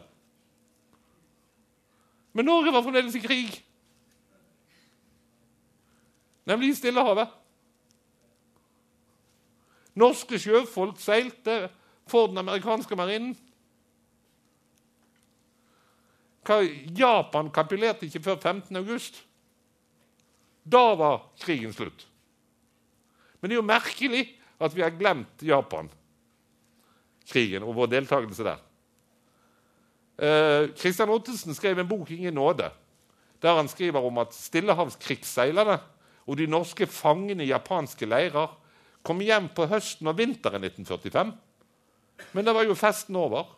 [2.32, 3.56] Men Norge var fremdeles i krig,
[6.46, 7.39] nemlig i Stillehavet.
[9.98, 11.64] Norske sjøfolk seilte
[12.10, 13.36] for den amerikanske marinen.
[16.98, 18.76] Japan kapitulerte ikke før 15.
[18.76, 19.26] august.
[20.64, 22.06] Da var krigen slutt.
[23.40, 28.58] Men det er jo merkelig at vi har glemt Japan-krigen og vår deltakelse der.
[30.76, 32.70] Kristian eh, Ottesen skrev en bok 'Ingen nåde',
[33.42, 35.78] der han skriver om at stillehavskrigsseilerne
[36.26, 38.59] og de norske fangene i japanske leirer
[39.02, 41.32] kom hjem på høsten og vinteren 1945.
[42.36, 43.48] Men da var jo festen over.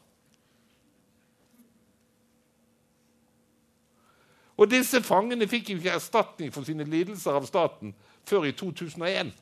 [4.56, 7.94] Og disse fangene fikk jo ikke erstatning for sine lidelser av staten
[8.28, 9.32] før i 2001.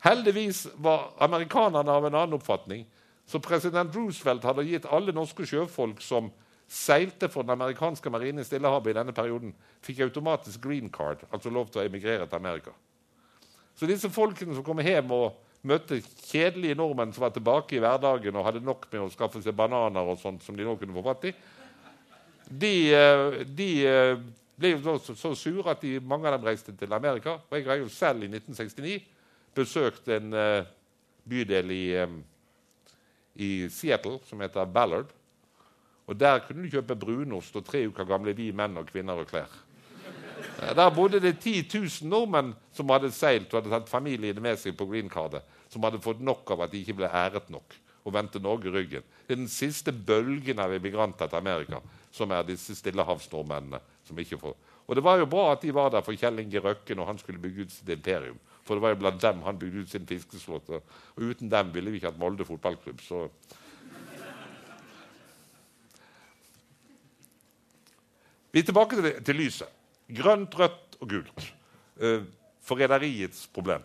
[0.00, 2.86] Heldigvis var amerikanerne av en annen oppfatning.
[3.28, 6.32] Så president Roosevelt hadde gitt alle norske sjøfolk som
[6.70, 11.50] seilte for den amerikanske marinen i Stillehavet i denne perioden, fikk automatisk green card, altså
[11.50, 12.74] lov til å emigrere til Amerika.
[13.74, 15.98] Så disse folkene som kom hjem og møtte
[16.28, 20.08] kjedelige nordmenn som var tilbake i hverdagen og hadde nok med å skaffe seg bananer
[20.08, 21.34] og sånt som de nå kunne få fatt i,
[22.50, 24.22] de, eh, de eh,
[24.60, 27.38] ble jo så, så, sure at de, mange av dem reiste til Amerika.
[27.48, 28.98] Og jeg har jo selv i 1969
[29.56, 30.66] besøkt en uh,
[31.26, 31.84] bydel i,
[33.34, 35.10] i, Seattle som heter Ballard.
[36.10, 39.28] Og Der kunne du kjøpe brunost og tre uker gamle vi menn og kvinner og
[39.30, 39.50] klær.
[40.60, 44.74] Der bodde det 10 000 nordmenn som hadde seilt og hadde tatt familiene med seg
[44.76, 48.40] på greencardet, som hadde fått nok av at de ikke ble æret nok og vendte
[48.42, 49.04] Norge ryggen.
[49.26, 51.78] Det er den siste bølgen av immigranter til Amerika,
[52.10, 53.80] som er disse stillehavsnordmennene.
[54.04, 54.56] som ikke får...
[54.86, 57.18] Og det var jo bra at de var der for Kjell Inge Røkke når han
[57.18, 58.38] skulle bygge ut sitt imperium.
[58.64, 60.68] For det var jo blant dem han bygde ut sin fiskeslott.
[60.70, 63.00] Og uten dem ville vi ikke hatt Molde fotballklubb.
[63.00, 63.28] så...
[68.50, 69.68] Vi er tilbake til, til lyset.
[70.10, 71.46] Grønt, rødt og gult.
[72.00, 72.26] Uh,
[72.66, 73.82] Forræderiets problem.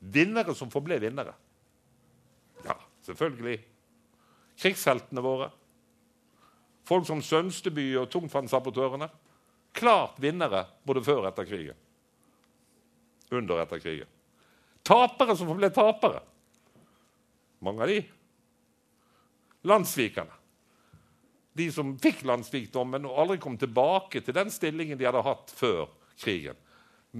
[0.00, 1.32] Vinnere som forble vinnere.
[2.64, 2.76] Ja,
[3.08, 3.58] selvfølgelig.
[4.58, 5.50] Krigsheltene våre.
[6.88, 9.08] Folk som Sønsteby og tungtvannssabotørene.
[9.76, 11.84] Klart vinnere både før og etter krigen.
[13.32, 14.14] Under og etter krigen.
[14.86, 16.22] Tapere som forble tapere.
[17.64, 17.98] Mange av de.
[19.68, 20.37] Landssvikerne.
[21.58, 25.86] De som fikk landsvikdommen, og aldri kom tilbake til den stillingen de hadde hatt før
[26.18, 26.58] krigen.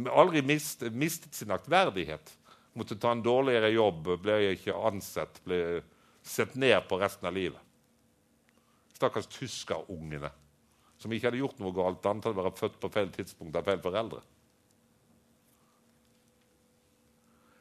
[0.08, 2.34] Aldri mist, mistet sin aktverdighet.
[2.78, 5.80] Måtte ta en dårligere jobb, ble ikke ansett, ble
[6.22, 7.62] sett ned på resten av livet.
[8.98, 10.30] Stakkars tyskerungene
[10.98, 13.80] som ikke hadde gjort noe galt, annet å være født på feil tidspunkt av feil
[13.82, 14.20] foreldre.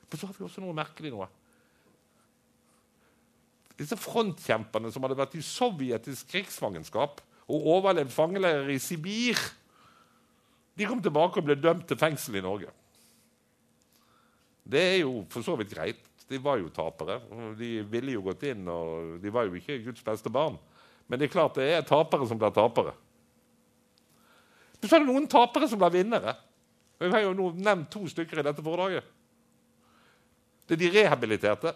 [0.07, 1.27] Men så har vi også noe merkelig noe.
[3.77, 9.39] Disse frontkjemperne som hadde vært i sovjetisk krigsfangenskap og overlevd fangeleirer i Sibir,
[10.77, 12.69] de kom tilbake og ble dømt til fengsel i Norge.
[14.67, 16.01] Det er jo for så vidt greit.
[16.27, 17.21] De var jo tapere.
[17.57, 20.57] De ville jo gått inn, og de var jo ikke Guds beste barn.
[21.07, 22.91] Men det er klart det er tapere som blir tapere.
[24.77, 26.35] Men så er det noen tapere som blir vinnere.
[26.99, 29.05] Vi har jo nevnt to stykker i dette foredraget.
[30.67, 31.71] Det er de rehabiliterte,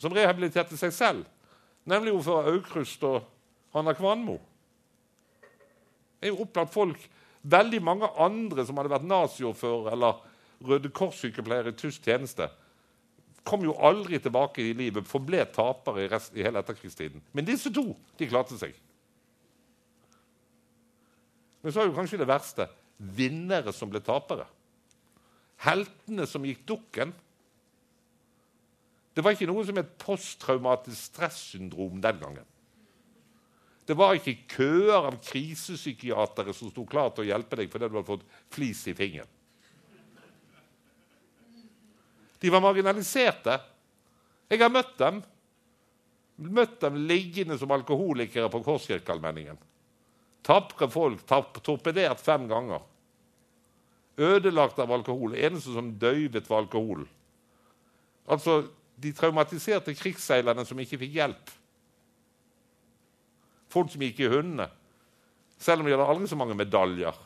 [0.00, 1.24] som rehabiliterte seg selv.
[1.86, 3.22] Nemlig ordfører Aukrust og
[3.74, 4.38] Hanna Kvanmo.
[6.16, 7.02] Det er jo opplagt folk,
[7.46, 10.22] veldig mange andre som hadde vært naziordfører eller
[10.66, 12.48] Røde Kors-sykepleiere i tysk tjeneste,
[13.46, 17.22] kom jo aldri tilbake i livet, forble tapere i, rest, i hele etterkrigstiden.
[17.36, 18.74] Men disse to de klarte seg.
[21.62, 22.66] Men så er jo kanskje det verste
[22.96, 24.48] vinnere som ble tapere.
[25.62, 27.14] Heltene som gikk dukken.
[29.16, 32.48] Det var ikke noe som het posttraumatisk stressyndrom den gangen.
[33.86, 37.96] Det var ikke køer av krisepsykiatere som sto klar til å hjelpe deg fordi du
[37.96, 39.30] hadde fått flis i fingeren.
[42.42, 43.56] De var marginaliserte.
[44.52, 45.22] Jeg har møtt dem.
[46.36, 49.56] Møtt dem liggende som alkoholikere på Korskirkeallmenningen.
[50.44, 51.24] Tapre folk,
[51.64, 52.84] torpedert fem ganger.
[54.20, 55.38] Ødelagt av alkohol.
[55.40, 57.06] Eneste som døyvet, var alkohol.
[58.28, 61.54] Altså, de traumatiserte krigsseilerne som ikke fikk hjelp.
[63.72, 64.68] Folk som gikk i hundene,
[65.60, 67.16] selv om de hadde aldri så mange medaljer.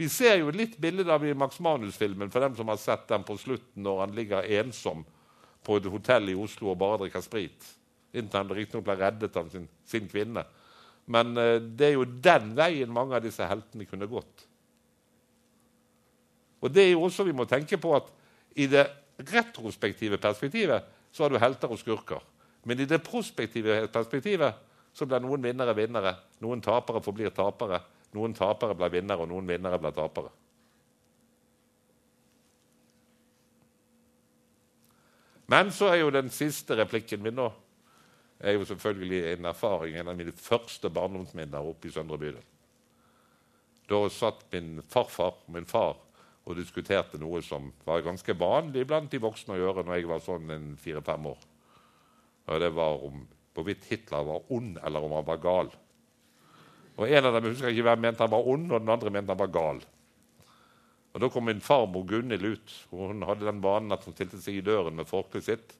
[0.00, 3.24] Vi ser jo litt bilde av i Max Manus-filmen for dem som har sett den
[3.26, 5.02] på slutten når han ligger ensom
[5.66, 7.66] på et hotell i Oslo og bare drikker sprit.
[8.16, 10.46] Inntil han riktignok ble reddet av sin, sin kvinne.
[11.10, 14.46] Men uh, det er jo den veien mange av disse heltene kunne gått.
[16.64, 18.08] Og det er jo også vi må tenke på at
[18.56, 18.86] i det
[19.28, 22.20] retrospektive perspektivet så har du helter og skurker.
[22.62, 27.80] Men i det prospektive perspektivet så blir noen vinnere vinnere, noen tapere forblir tapere.
[28.16, 30.32] Noen tapere blir vinnere, og noen vinnere blir tapere.
[35.50, 37.48] Men så er jo den siste replikken min nå
[38.40, 42.44] er jo selvfølgelig en erfaring, en av mine første barndomsminner oppe i Søndre bydel.
[43.90, 45.98] Da satt min farfar og min far
[46.50, 50.24] og diskuterte noe som var ganske vanlig blant de voksne å gjøre når jeg var
[50.24, 51.46] sånn en fire-fem år.
[52.50, 53.22] Og det var om
[53.54, 55.70] hvorvidt Hitler var ond, eller om han var gal.
[57.00, 59.32] Og En av dem husker ikke hvem mente han var ond, og den andre mente
[59.32, 59.80] han var gal.
[61.10, 62.74] Og Da kom min farmor Gunhild ut.
[62.92, 65.74] og Hun hadde den vanen at hun stilte seg i døren med forkleet sitt.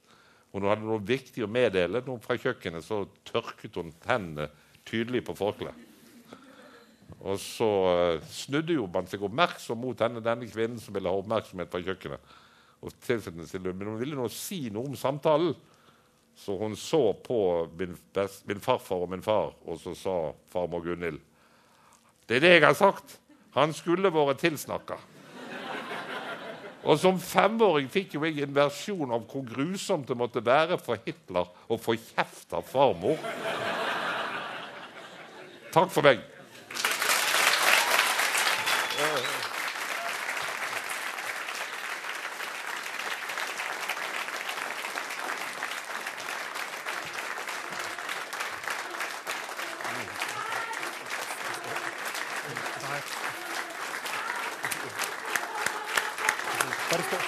[0.51, 4.49] Og når hun hadde noe viktig å meddele noe fra kjøkkenet, så tørket hun hendene
[4.85, 5.90] tydelig på forkleet.
[7.19, 11.19] Og så uh, snudde jo man seg oppmerksom mot henne, denne kvinnen som ville ha
[11.19, 12.37] oppmerksomhet fra kjøkkenet.
[12.81, 12.93] Og
[13.61, 15.53] Men hun ville nå si noe om samtalen.
[16.35, 20.15] Så hun så på min, best, min farfar og min far, og så sa
[20.49, 21.19] farmor Gunhild
[22.25, 23.19] Det er det jeg har sagt.
[23.53, 24.97] Han skulle vært tilsnakka.
[26.81, 30.97] Og som femåring fikk jo jeg en versjon av hvor grusomt det måtte være for
[31.05, 33.19] Hitler å få kjeft av farmor.
[35.71, 36.23] Takk for meg.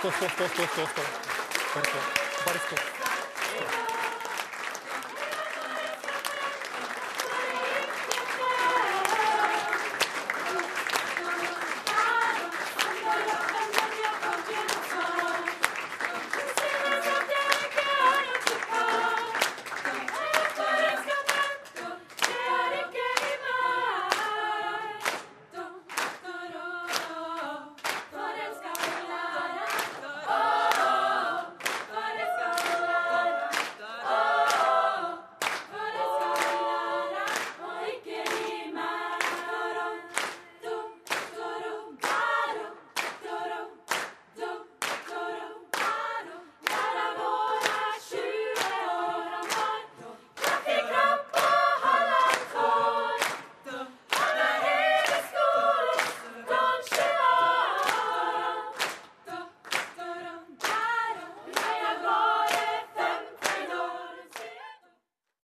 [0.04, 0.48] Bare stå, stå,
[2.68, 3.13] stå,